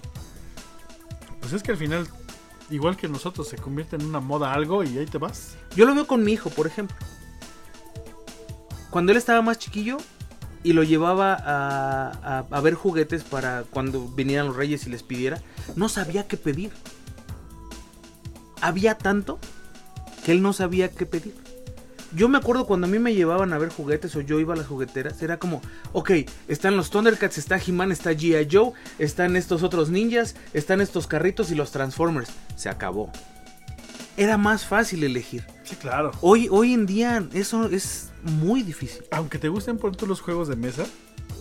Pues 1.40 1.52
es 1.54 1.62
que 1.62 1.72
al 1.72 1.78
final, 1.78 2.06
igual 2.70 2.96
que 2.96 3.08
nosotros, 3.08 3.48
se 3.48 3.56
convierte 3.56 3.96
en 3.96 4.04
una 4.04 4.20
moda 4.20 4.52
algo 4.52 4.84
y 4.84 4.98
ahí 4.98 5.06
te 5.06 5.18
vas. 5.18 5.56
Yo 5.74 5.86
lo 5.86 5.94
veo 5.94 6.06
con 6.06 6.22
mi 6.24 6.32
hijo, 6.32 6.50
por 6.50 6.66
ejemplo. 6.66 6.96
Cuando 8.90 9.12
él 9.12 9.18
estaba 9.18 9.40
más 9.42 9.58
chiquillo 9.58 9.96
y 10.62 10.74
lo 10.74 10.82
llevaba 10.82 11.32
a, 11.34 12.10
a- 12.38 12.46
a 12.50 12.60
ver 12.60 12.74
juguetes 12.74 13.24
para 13.24 13.64
cuando 13.70 14.06
vinieran 14.08 14.46
los 14.48 14.56
reyes 14.56 14.86
y 14.86 14.90
les 14.90 15.02
pidiera, 15.02 15.40
no 15.76 15.88
sabía 15.88 16.28
qué 16.28 16.36
pedir. 16.36 16.70
Había 18.60 18.96
tanto 18.98 19.38
que 20.24 20.32
él 20.32 20.42
no 20.42 20.52
sabía 20.52 20.90
qué 20.90 21.06
pedir. 21.06 21.34
Yo 22.14 22.28
me 22.28 22.38
acuerdo 22.38 22.66
cuando 22.66 22.86
a 22.86 22.90
mí 22.90 22.98
me 22.98 23.14
llevaban 23.14 23.52
a 23.52 23.58
ver 23.58 23.70
juguetes 23.70 24.14
o 24.16 24.20
yo 24.20 24.38
iba 24.38 24.54
a 24.54 24.56
las 24.56 24.66
jugueteras, 24.66 25.22
era 25.22 25.38
como, 25.38 25.62
ok, 25.92 26.10
están 26.48 26.76
los 26.76 26.90
Thundercats, 26.90 27.38
está 27.38 27.58
He-Man, 27.58 27.90
está 27.90 28.12
G.I. 28.12 28.48
Joe, 28.50 28.72
están 28.98 29.36
estos 29.36 29.62
otros 29.62 29.88
ninjas, 29.88 30.36
están 30.52 30.80
estos 30.80 31.06
carritos 31.06 31.50
y 31.50 31.54
los 31.54 31.72
Transformers. 31.72 32.30
Se 32.56 32.68
acabó. 32.68 33.10
Era 34.16 34.36
más 34.36 34.66
fácil 34.66 35.04
elegir. 35.04 35.44
Sí, 35.64 35.74
claro. 35.76 36.10
Hoy, 36.20 36.48
hoy 36.50 36.74
en 36.74 36.84
día 36.84 37.26
eso 37.32 37.66
es 37.66 38.10
muy 38.22 38.62
difícil. 38.62 39.04
Aunque 39.10 39.38
te 39.38 39.48
gusten 39.48 39.78
por 39.78 39.90
ejemplo 39.90 40.08
los 40.08 40.20
juegos 40.20 40.48
de 40.48 40.56
mesa, 40.56 40.84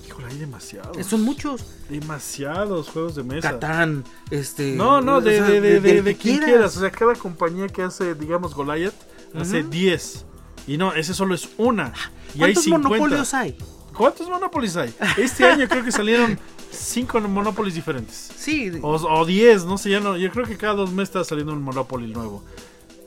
híjole, 0.07 0.27
hay 0.27 0.38
demasiados. 0.38 1.05
Son 1.05 1.21
muchos. 1.21 1.65
Demasiados 1.89 2.88
juegos 2.88 3.15
de 3.15 3.23
mesa. 3.23 3.51
Catán, 3.51 4.05
este... 4.29 4.75
No, 4.75 5.01
no, 5.01 5.19
de, 5.19 5.41
de, 5.41 5.81
de, 5.81 6.01
de, 6.01 6.15
quien 6.15 6.39
quieras. 6.39 6.77
O 6.77 6.79
sea, 6.79 6.91
cada 6.91 7.15
compañía 7.15 7.67
que 7.67 7.81
hace, 7.84 8.15
digamos, 8.15 8.55
Goliath, 8.55 8.95
hace 9.36 9.62
Ujú. 9.62 9.69
10. 9.69 10.25
Y 10.67 10.78
no, 10.78 10.93
ese 10.93 11.13
solo 11.13 11.34
es 11.36 11.50
una. 11.58 11.93
Y 12.34 12.38
hay 12.43 12.54
¿Cuántos 12.54 12.63
50. 12.65 12.89
monopolios 12.89 13.34
hay? 13.34 13.58
¿Cuántos 13.95 14.30
Monopolies 14.30 14.78
hay? 14.78 14.93
Este 15.17 15.45
año 15.45 15.67
creo 15.67 15.84
que 15.84 15.91
salieron 15.91 16.39
5 16.71 17.19
Monopolies 17.21 17.76
diferentes. 17.76 18.32
Sí, 18.38 18.71
O, 18.82 18.93
o 18.95 19.26
10, 19.26 19.65
no 19.65 19.78
sé, 19.78 19.89
ya 19.91 20.00
no. 20.00 20.15
Yo 20.17 20.32
creo 20.32 20.45
que 20.45 20.56
cada 20.58 20.76
dos 20.76 20.91
meses 20.91 21.10
está 21.10 21.24
saliendo 21.26 21.52
un 21.54 21.62
Monopoly 21.62 22.08
nuevo. 22.13 22.43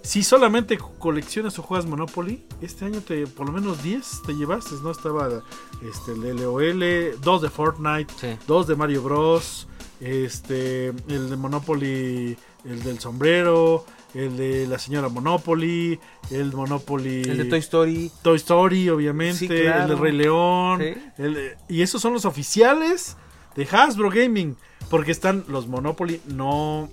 Si 0.02 0.22
solamente 0.22 0.76
coleccionas 0.98 1.58
o 1.58 1.62
juegas 1.62 1.86
Monopoly, 1.86 2.44
este 2.60 2.84
año 2.84 3.00
te 3.00 3.26
por 3.26 3.46
lo 3.46 3.52
menos 3.52 3.82
10 3.82 4.04
te 4.26 4.34
llevaste, 4.34 4.74
¿no? 4.82 4.90
Estaba 4.90 5.42
este, 5.82 6.12
el 6.12 6.36
LOL, 6.36 7.18
dos 7.22 7.40
de 7.40 7.48
Fortnite, 7.48 8.12
Sí. 8.20 8.36
dos 8.46 8.66
de 8.66 8.76
Mario 8.76 9.02
Bros, 9.02 9.66
este, 10.00 10.88
el 11.08 11.30
de 11.30 11.36
Monopoly, 11.36 12.36
el 12.66 12.82
del 12.82 13.00
sombrero, 13.00 13.86
el 14.14 14.36
de 14.36 14.66
la 14.66 14.78
señora 14.78 15.08
Monopoly, 15.08 15.98
el 16.30 16.52
Monopoly... 16.52 17.22
el 17.22 17.36
de 17.38 17.44
Toy 17.46 17.58
Story. 17.58 18.10
Toy 18.22 18.36
Story, 18.36 18.88
obviamente, 18.88 19.38
Sí, 19.38 19.48
claro. 19.48 19.82
el 19.82 19.88
de 19.88 19.94
Rey 19.96 20.12
León. 20.12 20.80
Sí. 20.82 21.02
el 21.18 21.34
de- 21.34 21.56
y 21.68 21.82
esos 21.82 22.00
son 22.00 22.12
los 22.12 22.24
oficiales 22.24 23.16
de 23.56 23.66
Hasbro 23.70 24.10
Gaming. 24.10 24.56
Porque 24.90 25.10
están 25.12 25.44
los 25.48 25.66
Monopoly 25.66 26.20
no, 26.26 26.90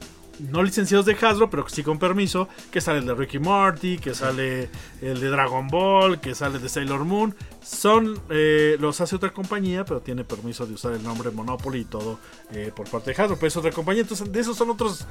no 0.50 0.64
licenciados 0.64 1.06
de 1.06 1.14
Hasbro, 1.14 1.50
pero 1.50 1.68
sí 1.70 1.84
con 1.84 2.00
permiso. 2.00 2.48
Que 2.72 2.82
sale 2.82 3.00
el 3.00 3.06
de 3.06 3.14
Ricky 3.14 3.40
Morty, 3.40 3.98
que 3.98 4.14
sale 4.14 4.70
el 5.02 5.20
de 5.20 5.30
Dragon 5.30 5.68
Ball, 5.68 6.20
que 6.20 6.36
sale 6.36 6.60
de 6.60 6.70
Sailor 6.70 7.04
Moon. 7.06 7.36
Son, 7.64 8.20
eh, 8.30 8.78
los 8.80 9.02
hace 9.02 9.16
otra 9.16 9.32
compañía, 9.34 9.86
pero 9.86 10.02
tiene 10.02 10.24
permiso 10.24 10.66
de 10.66 10.74
usar 10.74 10.94
el 10.94 11.04
nombre 11.04 11.32
Monopoly 11.32 11.80
y 11.82 11.86
todo 11.86 12.20
eh, 12.52 12.72
por 12.76 12.90
parte 12.90 13.14
de 13.14 13.22
Hasbro. 13.22 13.36
Pero 13.38 13.48
es 13.48 13.58
otra 13.58 13.72
compañía, 13.72 14.02
entonces 14.02 14.32
de 14.32 14.40
esos 14.40 14.58
son 14.58 14.70
otros, 14.72 15.06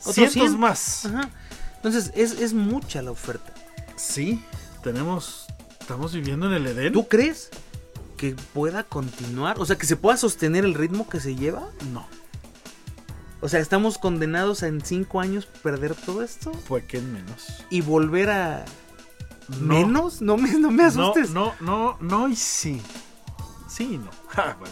Otros 0.00 0.14
cientos 0.14 0.32
100. 0.48 0.58
más. 0.60 1.06
Ajá. 1.06 1.30
Entonces, 1.76 2.10
es, 2.14 2.32
es 2.40 2.54
mucha 2.54 3.02
la 3.02 3.10
oferta. 3.12 3.52
Sí, 3.96 4.42
tenemos, 4.82 5.46
estamos 5.80 6.12
viviendo 6.12 6.46
en 6.46 6.52
el 6.54 6.66
Edén. 6.66 6.92
¿Tú 6.92 7.06
crees 7.08 7.50
que 8.16 8.34
pueda 8.52 8.82
continuar? 8.82 9.58
O 9.60 9.64
sea, 9.66 9.76
que 9.76 9.86
se 9.86 9.96
pueda 9.96 10.16
sostener 10.16 10.64
el 10.64 10.74
ritmo 10.74 11.08
que 11.08 11.20
se 11.20 11.36
lleva. 11.36 11.68
No. 11.92 12.06
O 13.40 13.48
sea, 13.48 13.60
estamos 13.60 13.98
condenados 13.98 14.62
a 14.62 14.66
en 14.68 14.84
cinco 14.84 15.20
años 15.20 15.46
perder 15.46 15.94
todo 15.94 16.22
esto 16.22 16.52
Fue 16.52 16.84
que 16.84 16.98
en 16.98 17.12
menos. 17.12 17.64
y 17.70 17.80
volver 17.82 18.30
a 18.30 18.64
No. 19.60 19.74
menos. 19.74 20.20
No 20.20 20.36
me, 20.36 20.52
no 20.58 20.70
me 20.70 20.84
asustes. 20.84 21.30
No, 21.30 21.54
no, 21.60 21.96
no, 22.00 22.18
no 22.20 22.28
y 22.28 22.34
sí. 22.36 22.82
Sí 23.68 23.94
y 23.94 23.98
no. 23.98 24.10
Ja, 24.28 24.56
pues. 24.58 24.70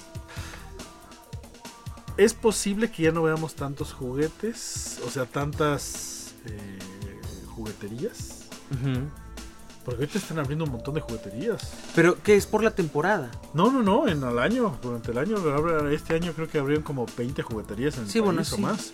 Es 2.16 2.33
posible 2.35 2.90
que 2.90 3.02
ya 3.05 3.12
no 3.12 3.22
veamos 3.22 3.55
tantos 3.55 3.92
juguetes, 3.92 4.98
o 5.07 5.11
sea, 5.11 5.26
tantas 5.26 6.33
eh, 6.46 6.79
jugueterías. 7.55 8.44
Ujú. 8.72 9.09
Porque 9.87 10.03
ahorita 10.03 10.18
están 10.18 10.38
abriendo 10.40 10.64
un 10.66 10.72
montón 10.72 10.94
de 10.94 11.01
jugueterías. 11.01 11.70
Pero 11.94 12.20
que 12.22 12.35
es 12.37 12.44
por 12.44 12.62
la 12.62 12.72
temporada. 12.72 13.31
No, 13.55 13.70
no, 13.72 13.83
no, 13.83 14.07
en 14.09 14.22
el 14.22 14.38
año, 14.38 14.77
durante 14.83 15.12
el 15.12 15.18
año, 15.18 15.37
este 15.90 16.14
año 16.14 16.33
creo 16.35 16.49
que 16.49 16.59
abrieron 16.59 16.83
como 16.85 17.07
20 17.16 17.40
jugueterías 17.42 17.96
en 17.96 18.03
el 18.03 18.09
Sí, 18.11 18.18
país 18.18 18.25
bueno, 18.25 18.42
o 18.42 18.44
sí. 18.44 18.61
más. 18.61 18.92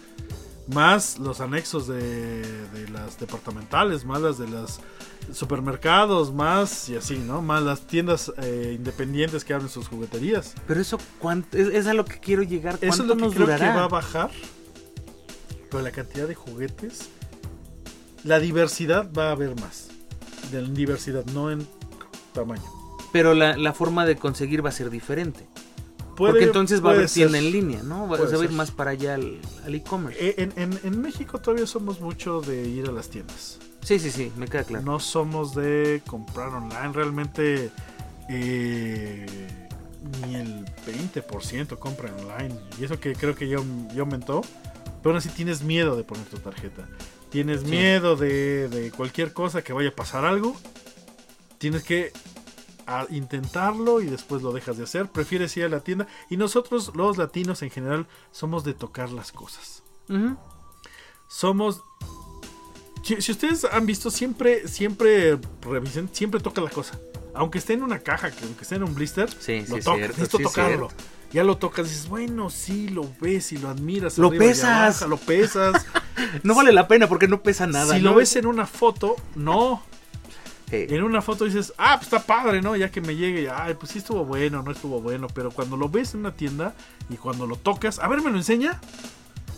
Más 0.68 1.18
los 1.18 1.40
anexos 1.40 1.88
de, 1.88 2.42
de 2.68 2.88
las 2.92 3.18
departamentales, 3.18 4.04
más 4.04 4.20
las 4.22 4.38
de 4.38 4.46
los 4.48 4.78
supermercados, 5.32 6.32
más 6.32 6.88
y 6.88 6.96
así, 6.96 7.18
¿no? 7.18 7.42
Más 7.42 7.62
las 7.62 7.80
tiendas 7.80 8.32
eh, 8.38 8.74
independientes 8.76 9.44
que 9.44 9.54
abren 9.54 9.68
sus 9.68 9.88
jugueterías. 9.88 10.54
Pero 10.68 10.80
eso, 10.80 10.98
¿cuánto? 11.18 11.56
Es, 11.56 11.68
es 11.68 11.86
a 11.86 11.94
lo 11.94 12.04
que 12.04 12.20
quiero 12.20 12.42
llegar. 12.42 12.78
¿Cuánto 12.78 12.86
Eso 12.94 13.02
es 13.02 13.08
lo 13.08 13.16
que 13.16 13.22
nos 13.22 13.34
creo 13.34 13.46
durará? 13.46 13.72
que 13.72 13.78
va 13.78 13.84
a 13.84 13.88
bajar. 13.88 14.30
Pero 15.70 15.82
la 15.82 15.90
cantidad 15.90 16.28
de 16.28 16.34
juguetes, 16.34 17.08
la 18.24 18.38
diversidad 18.38 19.10
va 19.16 19.28
a 19.28 19.32
haber 19.32 19.58
más. 19.60 19.88
De 20.50 20.62
la 20.62 20.68
diversidad, 20.68 21.24
no 21.26 21.50
en 21.50 21.66
tamaño. 22.32 22.62
Pero 23.12 23.34
la, 23.34 23.56
la 23.56 23.72
forma 23.72 24.04
de 24.06 24.16
conseguir 24.16 24.64
va 24.64 24.70
a 24.70 24.72
ser 24.72 24.90
diferente. 24.90 25.46
Puede- 26.16 26.32
Porque 26.32 26.44
entonces 26.44 26.84
va 26.84 26.90
a 26.90 26.92
haber 26.94 27.08
tienda 27.08 27.38
en 27.38 27.50
línea, 27.50 27.82
¿no? 27.82 28.06
Va, 28.08 28.16
se 28.18 28.36
va 28.36 28.42
a 28.42 28.44
ir 28.44 28.52
más 28.52 28.70
para 28.70 28.90
allá 28.90 29.14
al 29.14 29.40
al 29.64 29.74
e-commerce. 29.74 30.18
Eh, 30.28 30.34
En, 30.38 30.52
en- 30.56 30.78
en 30.84 31.00
México 31.00 31.38
todavía 31.40 31.66
somos 31.66 32.00
mucho 32.00 32.40
de 32.42 32.68
ir 32.68 32.86
a 32.88 32.92
las 32.92 33.08
tiendas. 33.08 33.58
sí, 33.80 33.98
sí, 33.98 34.10
sí, 34.10 34.30
me 34.36 34.46
queda 34.46 34.64
claro. 34.64 34.84
No 34.84 35.00
somos 35.00 35.54
de 35.54 36.02
comprar 36.06 36.48
online. 36.48 36.92
Realmente 36.92 37.70
eh, 38.28 39.26
ni 40.26 40.34
el 40.36 40.64
20% 40.86 41.78
compra 41.78 42.12
online. 42.14 42.54
Y 42.78 42.84
eso 42.84 42.98
que 43.00 43.14
creo 43.14 43.34
que 43.34 43.48
ya, 43.48 43.58
ya 43.94 44.00
aumentó. 44.00 44.42
Pero 45.02 45.10
aún 45.10 45.16
así 45.16 45.28
tienes 45.30 45.62
miedo 45.62 45.96
de 45.96 46.04
poner 46.04 46.24
tu 46.26 46.38
tarjeta. 46.38 46.86
Tienes 47.32 47.62
Sí. 47.62 47.66
miedo 47.66 48.14
de, 48.16 48.68
de 48.68 48.90
cualquier 48.92 49.32
cosa 49.32 49.62
que 49.62 49.72
vaya 49.72 49.88
a 49.88 49.94
pasar 49.96 50.24
algo. 50.24 50.54
Tienes 51.58 51.82
que 51.82 52.12
intentarlo 53.10 54.02
y 54.02 54.06
después 54.06 54.42
lo 54.42 54.52
dejas 54.52 54.76
de 54.76 54.84
hacer. 54.84 55.08
Prefieres 55.08 55.56
ir 55.56 55.64
a 55.64 55.68
la 55.68 55.80
tienda. 55.80 56.06
Y 56.28 56.36
nosotros, 56.36 56.92
los 56.94 57.16
latinos 57.16 57.62
en 57.62 57.70
general, 57.70 58.06
somos 58.32 58.64
de 58.64 58.74
tocar 58.74 59.10
las 59.10 59.32
cosas 59.32 59.82
somos. 61.26 61.82
Si, 63.02 63.20
si 63.22 63.32
ustedes 63.32 63.64
han 63.64 63.86
visto, 63.86 64.10
siempre, 64.10 64.68
siempre 64.68 65.38
revisen, 65.62 66.08
siempre 66.12 66.40
toca 66.40 66.60
la 66.60 66.70
cosa. 66.70 66.98
Aunque 67.34 67.58
esté 67.58 67.72
en 67.72 67.82
una 67.82 68.00
caja, 68.00 68.30
que 68.30 68.44
aunque 68.44 68.62
esté 68.62 68.74
en 68.76 68.82
un 68.84 68.94
blister, 68.94 69.30
Sí, 69.40 69.60
lo 69.60 69.76
sí, 69.76 69.82
tocas, 69.82 69.96
cierto, 69.96 70.18
necesito 70.18 70.38
tocarlo. 70.38 70.88
cierto. 70.90 71.04
Ya 71.32 71.44
lo 71.44 71.56
tocas, 71.56 71.88
dices, 71.88 72.08
bueno, 72.08 72.50
sí, 72.50 72.88
lo 72.90 73.10
ves 73.20 73.52
y 73.52 73.56
lo 73.56 73.70
admiras. 73.70 74.18
Lo 74.18 74.28
arriba 74.28 74.44
pesas. 74.44 75.00
lo 75.08 75.16
pesas. 75.16 75.86
No 76.42 76.54
vale 76.54 76.72
la 76.72 76.88
pena 76.88 77.08
porque 77.08 77.28
no 77.28 77.42
pesa 77.42 77.66
nada. 77.66 77.94
si 77.94 78.02
¿no? 78.02 78.10
lo 78.10 78.16
ves 78.16 78.36
en 78.36 78.46
una 78.46 78.66
foto, 78.66 79.16
no. 79.34 79.82
En 80.72 81.02
una 81.02 81.20
foto 81.20 81.44
dices, 81.44 81.74
ah, 81.76 81.96
pues 81.96 82.04
está 82.04 82.20
padre, 82.24 82.62
¿no? 82.62 82.74
Ya 82.76 82.90
que 82.90 83.02
me 83.02 83.14
llegue, 83.14 83.50
ay, 83.50 83.74
pues 83.74 83.92
sí 83.92 83.98
estuvo 83.98 84.24
bueno, 84.24 84.62
no 84.62 84.70
estuvo 84.70 85.02
bueno. 85.02 85.26
Pero 85.34 85.50
cuando 85.50 85.76
lo 85.76 85.90
ves 85.90 86.14
en 86.14 86.20
una 86.20 86.34
tienda 86.34 86.74
y 87.10 87.16
cuando 87.16 87.46
lo 87.46 87.56
tocas, 87.56 87.98
a 87.98 88.08
ver, 88.08 88.22
¿me 88.22 88.30
lo 88.30 88.38
enseña? 88.38 88.80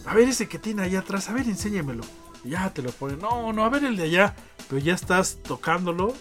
A 0.07 0.15
ver 0.15 0.29
ese 0.29 0.49
que 0.49 0.59
tiene 0.59 0.83
allá 0.83 1.01
atrás, 1.01 1.29
a 1.29 1.33
ver, 1.33 1.47
enséñamelo. 1.47 2.03
Ya 2.43 2.69
te 2.75 2.83
lo 2.83 2.91
ponen, 2.91 3.21
no, 3.21 3.53
no, 3.53 3.65
a 3.65 3.69
ver 3.69 3.85
el 3.85 3.97
de 3.97 4.03
allá. 4.03 4.35
Pero 4.69 4.81
ya 4.81 4.95
estás 4.95 5.39
tocándolo, 5.43 6.15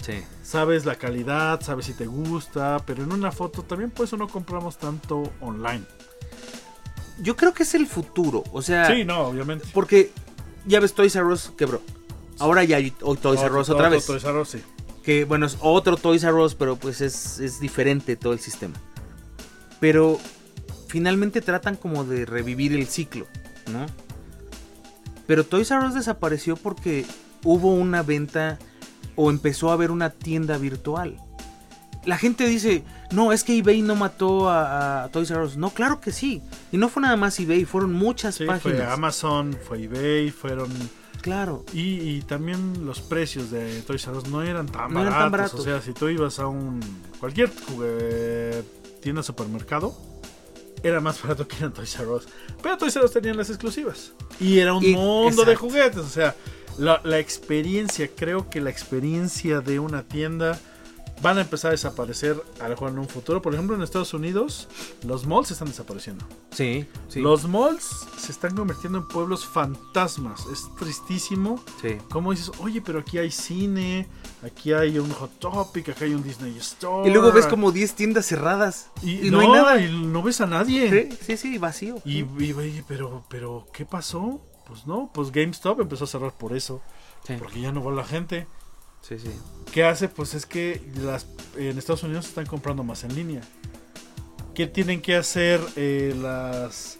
sí. 0.00 0.24
sabes 0.42 0.84
la 0.84 0.96
calidad, 0.96 1.60
sabes 1.62 1.86
si 1.86 1.94
te 1.94 2.06
gusta. 2.06 2.82
Pero 2.84 3.04
en 3.04 3.12
una 3.12 3.30
foto 3.30 3.62
también 3.62 3.92
por 3.92 4.06
eso 4.06 4.16
no 4.16 4.26
compramos 4.26 4.78
tanto 4.78 5.32
online. 5.40 5.84
Yo 7.22 7.36
creo 7.36 7.52
que 7.54 7.62
es 7.64 7.74
el 7.74 7.86
futuro. 7.86 8.44
O 8.52 8.62
sea, 8.62 8.86
Sí, 8.94 9.04
no, 9.04 9.20
obviamente. 9.28 9.66
porque 9.72 10.10
ya 10.66 10.80
ves, 10.80 10.92
Toys 10.94 11.14
R 11.16 11.26
Us 11.26 11.52
quebró. 11.56 11.82
Ahora 12.38 12.64
ya 12.64 12.76
hay 12.78 12.90
Toys 12.90 13.14
R 13.40 13.54
Us 13.56 13.68
Otro- 13.68 13.74
otra 13.74 13.74
otro 13.74 13.90
vez. 13.90 14.06
Toys 14.06 14.24
R 14.24 14.38
Us, 14.40 14.48
sí. 14.48 14.62
Que 15.02 15.24
bueno, 15.24 15.46
es 15.46 15.56
otro 15.60 15.96
Toys 15.96 16.22
R 16.24 16.34
Us, 16.34 16.54
pero 16.54 16.76
pues 16.76 17.00
es, 17.00 17.38
es 17.38 17.60
diferente 17.60 18.16
todo 18.16 18.32
el 18.32 18.38
sistema. 18.40 18.74
Pero 19.80 20.18
finalmente 20.88 21.40
tratan 21.40 21.76
como 21.76 22.04
de 22.04 22.26
revivir 22.26 22.72
el 22.74 22.86
ciclo, 22.86 23.26
¿no? 23.72 23.86
Pero 25.26 25.44
Toys 25.44 25.70
R 25.70 25.86
Us 25.86 25.94
desapareció 25.94 26.56
porque 26.56 27.06
hubo 27.44 27.72
una 27.72 28.02
venta 28.02 28.58
o 29.16 29.30
empezó 29.30 29.70
a 29.70 29.74
haber 29.74 29.90
una 29.90 30.10
tienda 30.10 30.58
virtual. 30.58 31.16
La 32.06 32.16
gente 32.16 32.46
dice, 32.46 32.82
no, 33.12 33.32
es 33.32 33.44
que 33.44 33.58
eBay 33.58 33.82
no 33.82 33.94
mató 33.94 34.48
a, 34.48 35.04
a 35.04 35.08
Toys 35.10 35.30
R 35.30 35.42
Us. 35.44 35.56
No, 35.56 35.70
claro 35.70 36.00
que 36.00 36.12
sí. 36.12 36.40
Y 36.72 36.78
no 36.78 36.88
fue 36.88 37.02
nada 37.02 37.16
más 37.16 37.38
eBay, 37.38 37.64
fueron 37.66 37.92
muchas 37.92 38.36
Sí, 38.36 38.46
páginas. 38.46 38.78
fue 38.78 38.86
Amazon, 38.86 39.56
fue 39.68 39.82
eBay, 39.84 40.30
fueron... 40.30 40.70
Claro. 41.20 41.66
Y, 41.74 42.00
y 42.00 42.22
también 42.22 42.86
los 42.86 43.00
precios 43.00 43.50
de 43.50 43.82
Toys 43.82 44.06
R 44.06 44.16
Us 44.16 44.28
no 44.28 44.40
eran 44.42 44.64
tan, 44.66 44.90
No 44.94 45.00
eran 45.02 45.12
baratos. 45.12 45.18
tan 45.22 45.30
baratos. 45.32 45.60
O 45.60 45.62
sea, 45.64 45.82
si 45.82 45.92
tú 45.92 46.08
ibas 46.08 46.38
a 46.38 46.46
un... 46.46 46.80
Cualquier 47.18 47.50
tienda 49.02 49.22
supermercado, 49.22 49.94
era 50.82 51.00
más 51.00 51.22
barato 51.22 51.46
que 51.46 51.62
en 51.64 51.72
Toys 51.72 51.94
R 51.98 52.08
Us. 52.08 52.26
Pero 52.62 52.78
Toys 52.78 52.96
R 52.96 53.04
Us 53.04 53.12
tenían 53.12 53.36
las 53.36 53.50
exclusivas. 53.50 54.12
Y 54.38 54.58
era 54.58 54.72
un 54.74 54.82
Y- 54.84 54.94
mundo 54.94 55.44
de 55.44 55.56
juguetes. 55.56 55.98
O 55.98 56.08
sea, 56.08 56.34
la, 56.78 57.00
la 57.04 57.18
experiencia, 57.18 58.08
creo 58.16 58.48
que 58.48 58.60
la 58.62 58.70
experiencia 58.70 59.60
de 59.60 59.78
una 59.78 60.02
tienda 60.04 60.58
van 61.22 61.38
a 61.38 61.42
empezar 61.42 61.68
a 61.68 61.72
desaparecer 61.72 62.42
a 62.60 62.64
lo 62.64 62.70
mejor 62.70 62.90
en 62.90 62.98
un 62.98 63.08
futuro. 63.08 63.42
Por 63.42 63.52
ejemplo, 63.54 63.76
en 63.76 63.82
Estados 63.82 64.14
Unidos, 64.14 64.68
los 65.04 65.26
malls 65.26 65.50
están 65.50 65.68
desapareciendo. 65.68 66.24
Sí, 66.50 66.86
sí. 67.08 67.20
Los 67.20 67.46
malls 67.48 68.06
se 68.18 68.32
están 68.32 68.56
convirtiendo 68.56 68.98
en 68.98 69.08
pueblos 69.08 69.46
fantasmas. 69.46 70.46
Es 70.46 70.68
tristísimo. 70.78 71.62
sí. 71.80 71.98
Como 72.10 72.30
dices, 72.30 72.50
oye, 72.58 72.80
pero 72.80 73.00
aquí 73.00 73.18
hay 73.18 73.30
cine, 73.30 74.08
aquí 74.42 74.72
hay 74.72 74.98
un 74.98 75.10
Hot 75.12 75.38
Topic, 75.38 75.88
aquí 75.90 76.04
hay 76.04 76.14
un 76.14 76.22
Disney 76.22 76.56
Store. 76.58 77.08
Y 77.08 77.12
luego 77.12 77.32
ves 77.32 77.46
como 77.46 77.70
10 77.72 77.94
tiendas 77.94 78.26
cerradas. 78.26 78.90
Y, 79.02 79.26
Y, 79.26 79.30
no, 79.30 79.40
hay 79.40 79.48
nada. 79.48 79.80
y 79.80 80.06
no 80.06 80.22
ves 80.22 80.40
a 80.40 80.46
nadie. 80.46 81.08
Sí, 81.10 81.18
sí, 81.22 81.36
sí, 81.36 81.58
vacío. 81.58 81.96
Y, 82.04 82.20
y, 82.20 82.84
pero, 82.88 83.24
pero, 83.28 83.66
¿qué 83.72 83.84
pasó? 83.84 84.40
Pues 84.66 84.86
no, 84.86 85.10
pues 85.12 85.32
GameStop 85.32 85.80
empezó 85.80 86.04
a 86.04 86.06
cerrar 86.06 86.32
por 86.32 86.56
eso. 86.56 86.80
Sí, 87.26 87.34
Porque 87.38 87.60
ya 87.60 87.72
no 87.72 87.82
va 87.84 87.92
la 87.92 88.04
gente. 88.04 88.46
Sí, 89.02 89.18
sí. 89.18 89.30
¿Qué 89.72 89.84
hace? 89.84 90.08
Pues 90.08 90.34
es 90.34 90.46
que 90.46 90.82
las, 90.96 91.26
en 91.56 91.78
Estados 91.78 92.02
Unidos 92.02 92.26
están 92.26 92.46
comprando 92.46 92.82
más 92.82 93.04
en 93.04 93.14
línea. 93.14 93.42
¿Qué 94.54 94.66
tienen 94.66 95.00
que 95.00 95.16
hacer 95.16 95.60
eh, 95.76 96.14
las 96.20 96.98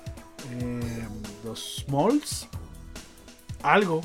eh, 0.52 1.06
los 1.44 1.84
malls? 1.88 2.46
Algo. 3.62 4.02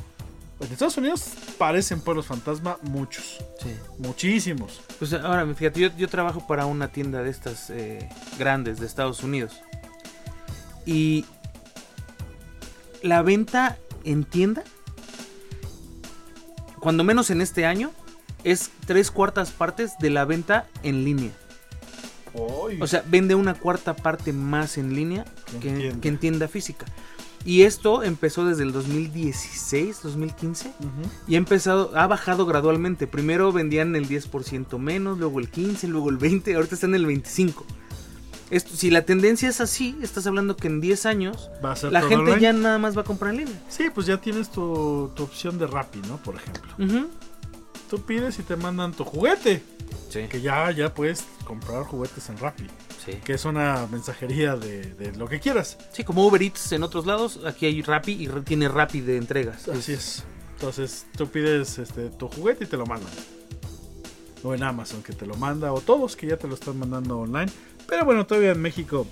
En 0.59 0.71
Estados 0.71 0.97
Unidos 0.97 1.31
parecen 1.57 1.99
pueblos 2.01 2.27
fantasma 2.27 2.77
muchos, 2.81 3.39
sí. 3.61 3.75
muchísimos. 3.97 4.81
Pues 4.97 5.13
ahora, 5.13 5.45
fíjate, 5.53 5.81
yo, 5.81 5.89
yo 5.97 6.07
trabajo 6.07 6.47
para 6.47 6.65
una 6.65 6.87
tienda 6.87 7.21
de 7.21 7.29
estas 7.29 7.69
eh, 7.69 8.09
grandes 8.39 8.79
de 8.79 8.85
Estados 8.85 9.21
Unidos. 9.21 9.61
Y 10.85 11.25
la 13.01 13.21
venta 13.21 13.77
en 14.05 14.23
tienda, 14.23 14.63
cuando 16.85 17.03
menos 17.03 17.31
en 17.31 17.41
este 17.41 17.65
año, 17.65 17.89
es 18.43 18.69
tres 18.85 19.09
cuartas 19.09 19.49
partes 19.49 19.97
de 19.97 20.11
la 20.11 20.23
venta 20.23 20.67
en 20.83 21.03
línea. 21.03 21.31
O 22.79 22.85
sea, 22.85 23.03
vende 23.07 23.33
una 23.33 23.55
cuarta 23.55 23.95
parte 23.95 24.33
más 24.33 24.77
en 24.77 24.93
línea 24.93 25.25
Que 25.49 25.55
en 25.55 25.61
que, 25.61 25.79
tienda. 25.79 26.01
que 26.01 26.07
en 26.09 26.17
tienda 26.19 26.47
física. 26.47 26.85
Y 27.43 27.63
esto 27.63 28.03
empezó 28.03 28.45
desde 28.45 28.61
el 28.61 28.71
2016, 28.71 30.01
2015. 30.03 30.67
Ujú. 30.67 31.09
Y 31.27 31.33
ha 31.33 31.37
empezado, 31.39 31.89
ha 31.95 32.05
bajado 32.05 32.45
gradualmente. 32.45 33.07
Primero 33.07 33.51
vendían 33.51 33.95
el 33.95 34.07
10% 34.07 34.77
menos, 34.77 35.17
luego 35.17 35.39
el 35.39 35.49
15, 35.49 35.87
luego 35.87 36.11
el 36.11 36.17
20, 36.17 36.53
ahorita 36.53 36.75
están 36.75 36.91
en 36.91 36.97
el 36.97 37.07
25. 37.07 37.65
Esto, 38.51 38.75
si 38.75 38.91
la 38.91 39.03
tendencia 39.05 39.49
es 39.49 39.59
así, 39.59 39.97
estás 40.03 40.27
hablando 40.27 40.55
que 40.55 40.67
en 40.67 40.79
10 40.79 41.05
años 41.07 41.49
Va 41.63 41.71
a 41.71 41.75
ser 41.75 41.91
la 41.91 42.01
gente 42.01 42.15
online. 42.15 42.39
ya 42.41 42.53
nada 42.53 42.77
más 42.77 42.95
va 42.95 43.01
a 43.01 43.03
comprar 43.03 43.31
en 43.33 43.39
línea. 43.39 43.61
Sí, 43.69 43.85
pues 43.93 44.05
ya 44.07 44.17
tienes 44.21 44.51
tu, 44.51 45.11
tu 45.15 45.23
opción 45.23 45.57
de 45.57 45.65
Rappi, 45.67 45.99
¿no? 46.07 46.17
Por 46.17 46.35
ejemplo. 46.35 46.71
Tú 47.89 48.01
pides 48.01 48.37
y 48.39 48.43
te 48.43 48.55
mandan 48.55 48.93
tu 48.93 49.03
juguete. 49.03 49.63
Sí, 50.09 50.27
Que 50.29 50.41
ya, 50.41 50.69
ya 50.71 50.93
puedes 50.93 51.25
comprar 51.43 51.83
juguetes 51.83 52.29
en 52.29 52.37
Rappi. 52.37 52.65
sí. 53.03 53.13
Que 53.23 53.33
es 53.33 53.45
una 53.45 53.87
mensajería 53.91 54.55
de, 54.55 54.81
de 54.93 55.11
lo 55.13 55.27
que 55.27 55.39
quieras. 55.39 55.77
Sí, 55.91 56.03
como 56.03 56.25
Uber 56.25 56.41
Eats 56.41 56.71
en 56.71 56.83
otros 56.83 57.05
lados, 57.05 57.39
aquí 57.45 57.65
hay 57.65 57.81
Rappi 57.81 58.11
y 58.13 58.27
tiene 58.43 58.67
Rappi 58.69 59.01
de 59.01 59.17
entregas. 59.17 59.67
Así 59.67 59.93
es. 59.93 60.23
Entonces 60.53 61.05
tú 61.17 61.27
pides 61.27 61.77
este, 61.79 62.09
tu 62.11 62.27
juguete 62.29 62.63
y 62.63 62.67
te 62.67 62.77
lo 62.77 62.85
mandan. 62.85 63.11
O 64.43 64.53
en 64.53 64.61
Amazon 64.63 65.01
que 65.03 65.13
te 65.13 65.25
lo 65.25 65.35
manda. 65.35 65.73
O 65.73 65.81
todos 65.81 66.15
que 66.15 66.27
ya 66.27 66.37
te 66.37 66.47
lo 66.47 66.53
están 66.53 66.77
mandando 66.77 67.19
online. 67.19 67.51
Pero 67.87 68.05
bueno, 68.05 68.25
todavía 68.25 68.51
en 68.51 68.61
México, 68.61 69.05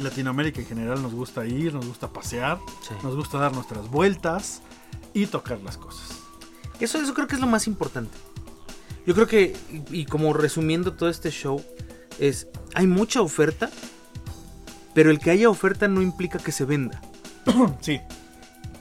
Latinoamérica 0.00 0.60
en 0.60 0.66
general 0.66 1.02
nos 1.02 1.12
gusta 1.12 1.44
ir, 1.46 1.74
nos 1.74 1.86
gusta 1.86 2.08
pasear, 2.12 2.58
Sí. 2.86 2.94
nos 3.02 3.14
gusta 3.14 3.38
dar 3.38 3.52
nuestras 3.54 3.88
vueltas 3.90 4.62
y 5.14 5.26
tocar 5.26 5.60
las 5.60 5.76
cosas. 5.76 6.18
Eso, 6.80 6.98
eso 7.00 7.14
creo 7.14 7.26
que 7.28 7.34
es 7.34 7.40
lo 7.40 7.46
más 7.46 7.66
importante. 7.66 8.16
Yo 9.06 9.14
creo 9.14 9.26
que, 9.26 9.56
y, 9.90 10.04
como 10.06 10.32
resumiendo 10.32 10.92
todo 10.94 11.08
este 11.08 11.30
show, 11.30 11.62
es, 12.18 12.46
hay 12.74 12.86
mucha 12.86 13.20
oferta, 13.20 13.70
pero 14.94 15.10
el 15.10 15.18
que 15.18 15.30
haya 15.30 15.48
oferta 15.50 15.88
no 15.88 16.02
implica 16.02 16.38
que 16.38 16.52
se 16.52 16.64
venda. 16.64 17.00
Sí, 17.80 18.00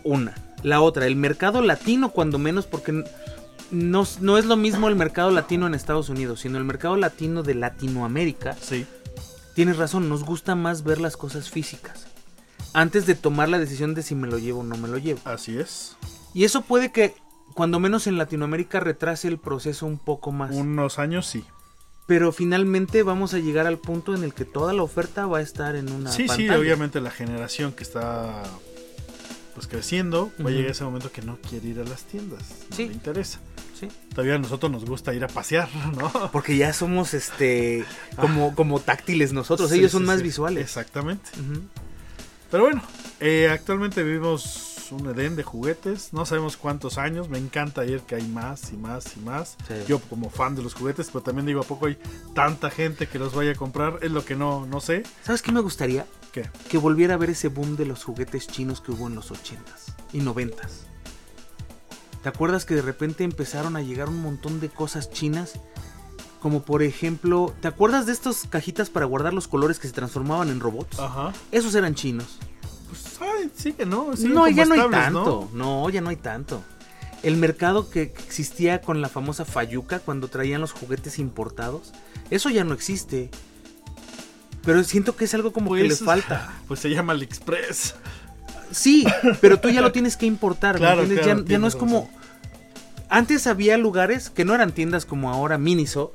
Una. 0.03 0.33
La 0.63 0.81
otra, 0.81 1.07
el 1.07 1.15
mercado 1.15 1.61
latino 1.63 2.09
cuando 2.11 2.37
menos, 2.37 2.67
porque 2.67 3.03
no, 3.71 4.03
no 4.19 4.37
es 4.37 4.45
lo 4.45 4.55
mismo 4.57 4.87
el 4.89 4.95
mercado 4.95 5.31
latino 5.31 5.65
en 5.65 5.73
Estados 5.73 6.09
Unidos, 6.09 6.41
sino 6.41 6.59
el 6.59 6.63
mercado 6.65 6.95
latino 6.97 7.41
de 7.43 7.55
Latinoamérica. 7.55 8.55
sí. 8.61 8.85
Tienes 9.61 9.77
razón, 9.77 10.09
nos 10.09 10.23
gusta 10.23 10.55
más 10.55 10.83
ver 10.83 10.99
las 10.99 11.17
cosas 11.17 11.51
físicas. 11.51 12.07
Antes 12.73 13.05
de 13.05 13.13
tomar 13.13 13.47
la 13.47 13.59
decisión 13.59 13.93
de 13.93 14.01
si 14.01 14.15
me 14.15 14.27
lo 14.27 14.39
llevo 14.39 14.61
o 14.61 14.63
no 14.63 14.75
me 14.75 14.87
lo 14.87 14.97
llevo. 14.97 15.19
Así 15.23 15.55
es. 15.55 15.95
Y 16.33 16.45
eso 16.45 16.63
puede 16.63 16.91
que, 16.91 17.13
cuando 17.53 17.79
menos 17.79 18.07
en 18.07 18.17
Latinoamérica, 18.17 18.79
retrase 18.79 19.27
el 19.27 19.37
proceso 19.37 19.85
un 19.85 19.99
poco 19.99 20.31
más. 20.31 20.49
Unos 20.55 20.97
años 20.97 21.27
sí. 21.27 21.45
Pero 22.07 22.31
finalmente 22.31 23.03
vamos 23.03 23.35
a 23.35 23.37
llegar 23.37 23.67
al 23.67 23.77
punto 23.77 24.15
en 24.15 24.23
el 24.23 24.33
que 24.33 24.45
toda 24.45 24.73
la 24.73 24.81
oferta 24.81 25.27
va 25.27 25.37
a 25.37 25.41
estar 25.41 25.75
en 25.75 25.91
una 25.91 26.11
Sí, 26.11 26.27
sí, 26.27 26.49
obviamente 26.49 26.99
la 26.99 27.11
generación 27.11 27.71
que 27.71 27.83
está 27.83 28.41
pues 29.53 29.67
creciendo 29.67 30.31
va 30.43 30.49
a 30.49 30.53
llegar 30.53 30.71
ese 30.71 30.83
momento 30.85 31.11
que 31.11 31.21
no 31.21 31.37
quiere 31.37 31.67
ir 31.67 31.79
a 31.81 31.83
las 31.83 32.01
tiendas. 32.05 32.41
No 32.71 32.75
Sí. 32.77 32.87
le 32.87 32.93
interesa. 32.93 33.39
Sí. 33.81 33.89
Todavía 34.13 34.35
a 34.35 34.37
nosotros 34.37 34.71
nos 34.71 34.85
gusta 34.85 35.13
ir 35.13 35.23
a 35.23 35.27
pasear, 35.27 35.67
¿no? 35.97 36.31
Porque 36.31 36.55
ya 36.55 36.71
somos 36.71 37.13
este 37.13 37.83
como, 38.15 38.55
como 38.55 38.79
táctiles 38.79 39.33
nosotros, 39.33 39.71
Sí, 39.71 39.79
ellos 39.79 39.91
son 39.91 40.03
sí, 40.03 40.07
más 40.07 40.21
visuales. 40.21 40.63
Exactamente. 40.63 41.29
Pero 42.51 42.63
bueno, 42.63 42.83
eh, 43.19 43.49
actualmente 43.51 44.03
vivimos 44.03 44.87
un 44.91 45.07
Edén 45.09 45.35
de 45.35 45.43
juguetes. 45.43 46.13
No 46.13 46.25
sabemos 46.25 46.57
cuántos 46.57 46.97
años. 46.97 47.29
Me 47.29 47.37
encanta 47.37 47.85
ir 47.85 48.01
que 48.01 48.15
hay 48.15 48.27
más 48.27 48.71
y 48.71 48.77
más 48.77 49.17
y 49.17 49.21
más. 49.21 49.57
Yo 49.87 49.99
como 49.99 50.29
fan 50.29 50.55
de 50.55 50.61
los 50.61 50.73
juguetes, 50.73 51.07
pero 51.07 51.21
también 51.21 51.45
digo, 51.45 51.61
¿a 51.61 51.63
poco 51.63 51.87
hay 51.87 51.97
tanta 52.35 52.69
gente 52.69 53.07
que 53.07 53.17
los 53.17 53.33
vaya 53.33 53.51
a 53.51 53.55
comprar? 53.55 53.99
Es 54.01 54.11
lo 54.11 54.23
que 54.25 54.35
no, 54.35 54.67
no 54.67 54.79
sé. 54.81 55.03
¿Sabes 55.23 55.41
qué 55.41 55.51
me 55.51 55.61
gustaría? 55.61 56.05
¿Qué? 56.31 56.49
Que 56.69 56.77
volviera 56.77 57.15
a 57.15 57.17
ver 57.17 57.31
ese 57.31 57.47
boom 57.47 57.75
de 57.75 57.85
los 57.85 58.03
juguetes 58.03 58.47
chinos 58.47 58.81
que 58.81 58.91
hubo 58.91 59.07
en 59.07 59.15
los 59.15 59.31
80s 59.31 59.95
y 60.13 60.19
90s. 60.19 60.90
¿Te 62.23 62.29
acuerdas 62.29 62.65
que 62.65 62.75
de 62.75 62.81
repente 62.81 63.23
empezaron 63.23 63.75
a 63.75 63.81
llegar 63.81 64.09
un 64.09 64.21
montón 64.21 64.59
de 64.59 64.69
cosas 64.69 65.09
chinas? 65.11 65.53
Como 66.39 66.63
por 66.63 66.83
ejemplo, 66.83 67.53
¿te 67.61 67.67
acuerdas 67.67 68.05
de 68.05 68.13
estas 68.13 68.47
cajitas 68.49 68.89
para 68.89 69.05
guardar 69.05 69.33
los 69.33 69.47
colores 69.47 69.79
que 69.79 69.87
se 69.87 69.93
transformaban 69.93 70.49
en 70.49 70.59
robots? 70.59 70.99
Ajá. 70.99 71.33
Esos 71.51 71.75
eran 71.75 71.95
chinos. 71.95 72.37
Pues, 72.89 73.19
ay, 73.21 73.51
sigue, 73.55 73.85
¿no? 73.85 74.11
No, 74.19 74.47
ya 74.49 74.65
no 74.65 74.73
hay 74.73 74.89
tanto. 74.89 75.49
¿no? 75.53 75.89
ya 75.89 76.01
no 76.01 76.09
hay 76.09 76.15
tanto. 76.15 76.63
El 77.23 77.37
mercado 77.37 77.89
que 77.89 78.01
existía 78.01 78.81
con 78.81 79.01
la 79.01 79.07
famosa 79.09 79.45
Fayuca 79.45 79.99
cuando 79.99 80.27
traían 80.27 80.61
los 80.61 80.71
juguetes 80.71 81.19
importados, 81.19 81.91
eso 82.31 82.49
ya 82.49 82.63
no 82.63 82.73
existe. 82.73 83.29
Pero 84.63 84.83
siento 84.83 85.15
que 85.15 85.25
es 85.25 85.33
algo 85.33 85.53
como 85.53 85.73
que 85.75 85.83
le 85.83 85.89
Pues, 85.89 86.03
falta. 86.03 86.53
Pues 86.67 86.79
se 86.79 86.89
llama 86.89 87.13
AliExpress. 87.13 87.95
Sí, 88.71 89.05
pero 89.41 89.59
tú 89.59 89.69
ya 89.69 89.81
lo 89.81 89.91
tienes 89.91 90.17
que 90.17 90.25
importar, 90.25 90.79
ya, 90.79 90.95
ya 91.45 91.59
no 91.59 91.67
es 91.67 91.75
como... 91.75 92.09
Antes 93.09 93.45
había 93.47 93.77
lugares 93.77 94.29
que 94.29 94.45
no 94.45 94.55
eran 94.55 94.71
tiendas 94.71 95.05
como 95.05 95.29
ahora 95.29 95.57
Miniso, 95.57 96.13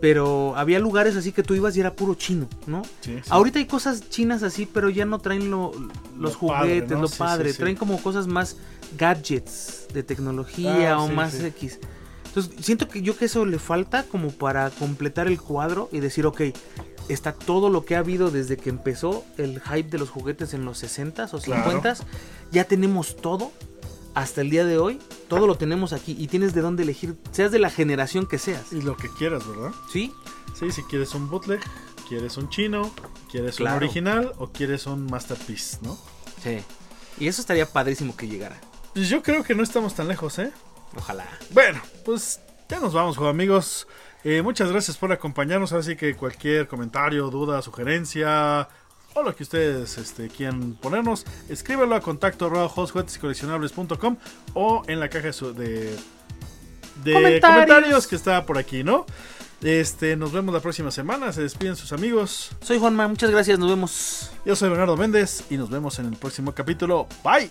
pero 0.00 0.54
había 0.56 0.78
lugares 0.80 1.14
así 1.14 1.30
que 1.30 1.42
tú 1.42 1.54
ibas 1.54 1.76
y 1.76 1.80
era 1.80 1.94
puro 1.94 2.14
chino, 2.14 2.48
¿no? 2.66 2.82
Sí, 3.02 3.16
sí. 3.22 3.28
Ahorita 3.28 3.58
hay 3.58 3.66
cosas 3.66 4.08
chinas 4.08 4.42
así, 4.42 4.66
pero 4.66 4.88
ya 4.88 5.04
no 5.04 5.18
traen 5.18 5.50
lo- 5.50 5.72
los 6.18 6.32
Lo 6.40 6.48
padre, 6.48 6.68
juguetes, 6.70 6.90
¿no? 6.92 7.02
lo 7.02 7.08
Sí, 7.08 7.18
padre. 7.18 7.52
Traen 7.54 7.76
como 7.76 8.02
cosas 8.02 8.26
más 8.26 8.56
gadgets 8.98 9.86
de 9.92 10.02
tecnología 10.02 10.94
Ah, 10.94 11.02
o 11.02 11.08
más. 11.08 11.34
X. 11.38 11.78
Entonces, 12.26 12.52
siento 12.64 12.88
que 12.88 13.02
yo 13.02 13.14
que 13.16 13.26
eso 13.26 13.44
le 13.44 13.58
falta 13.58 14.04
como 14.04 14.30
para 14.30 14.70
completar 14.70 15.26
el 15.28 15.38
cuadro 15.38 15.90
y 15.92 16.00
decir, 16.00 16.24
ok, 16.24 16.40
está 17.08 17.32
todo 17.32 17.68
lo 17.70 17.84
que 17.84 17.96
ha 17.96 18.00
habido 18.00 18.30
desde 18.30 18.56
que 18.56 18.70
empezó 18.70 19.24
el 19.38 19.60
hype 19.60 19.90
de 19.90 19.98
los 19.98 20.10
juguetes 20.10 20.54
en 20.54 20.64
los 20.64 20.82
60s 20.82 21.34
o 21.34 21.38
Claro. 21.40 21.70
50s. 21.82 22.00
Ya 22.50 22.64
tenemos 22.64 23.16
todo 23.16 23.52
hasta 24.14 24.40
el 24.42 24.50
día 24.50 24.64
de 24.64 24.78
hoy. 24.78 24.98
Todo 25.28 25.46
lo 25.46 25.56
tenemos 25.56 25.92
aquí 25.92 26.14
y 26.18 26.26
tienes 26.28 26.54
de 26.54 26.60
dónde 26.60 26.82
elegir, 26.82 27.16
seas 27.30 27.50
de 27.50 27.58
la 27.58 27.70
generación 27.70 28.26
que 28.26 28.38
seas. 28.38 28.72
Y 28.72 28.82
lo 28.82 28.96
que 28.96 29.08
quieras, 29.08 29.46
¿verdad? 29.48 29.72
¿Sí? 29.92 30.12
Sí, 30.58 30.70
si 30.70 30.82
quieres 30.84 31.14
un 31.14 31.30
bootleg, 31.30 31.60
quieres 32.08 32.36
un 32.36 32.48
chino, 32.50 32.90
quieres 33.30 33.56
Claro. 33.56 33.76
un 33.78 33.82
original 33.84 34.32
o 34.38 34.48
quieres 34.48 34.86
un 34.86 35.06
masterpiece, 35.06 35.78
¿no? 35.82 35.98
Sí. 36.42 36.58
Y 37.18 37.28
eso 37.28 37.40
estaría 37.40 37.66
padrísimo 37.66 38.16
que 38.16 38.28
llegara. 38.28 38.60
Pues 38.94 39.08
yo 39.08 39.22
creo 39.22 39.42
que 39.42 39.54
no 39.54 39.62
estamos 39.62 39.94
tan 39.94 40.08
lejos, 40.08 40.38
¿eh? 40.38 40.52
Ojalá. 40.96 41.26
Bueno, 41.50 41.80
pues 42.04 42.40
ya 42.68 42.78
nos 42.80 42.92
vamos, 42.92 43.16
amigos. 43.18 43.86
Eh, 44.24 44.40
muchas 44.42 44.70
gracias 44.70 44.96
por 44.96 45.10
acompañarnos. 45.12 45.72
Así 45.72 45.96
que 45.96 46.14
cualquier 46.14 46.68
comentario, 46.68 47.28
duda, 47.30 47.60
sugerencia 47.62 48.68
o 49.14 49.22
lo 49.22 49.34
que 49.36 49.42
ustedes 49.42 49.98
este, 49.98 50.28
quieran 50.28 50.72
ponernos, 50.80 51.26
escríbelo 51.48 51.94
a 51.94 52.00
contacto 52.00 52.48
hotjuguetesycoleccionables.com 52.68 54.16
o 54.54 54.82
en 54.86 55.00
la 55.00 55.08
caja 55.10 55.26
de, 55.26 55.32
su- 55.34 55.52
de, 55.52 55.96
de 57.04 57.12
Comentarios. 57.12 57.40
comentarios. 57.66 58.06
que 58.06 58.16
está 58.16 58.46
por 58.46 58.56
aquí, 58.58 58.82
¿no? 58.84 59.04
Este, 59.60 60.16
nos 60.16 60.32
vemos 60.32 60.52
la 60.54 60.60
próxima 60.60 60.90
semana. 60.90 61.32
Se 61.32 61.42
despiden 61.42 61.76
sus 61.76 61.92
amigos. 61.92 62.50
Soy 62.62 62.78
Juanma, 62.78 63.06
muchas 63.06 63.30
gracias, 63.30 63.58
nos 63.58 63.68
vemos. 63.70 64.30
Yo 64.46 64.56
soy 64.56 64.70
Bernardo 64.70 64.96
Méndez 64.96 65.44
y 65.50 65.56
nos 65.56 65.68
vemos 65.70 65.98
en 65.98 66.06
el 66.06 66.16
próximo 66.16 66.52
capítulo. 66.52 67.06
Bye. 67.22 67.50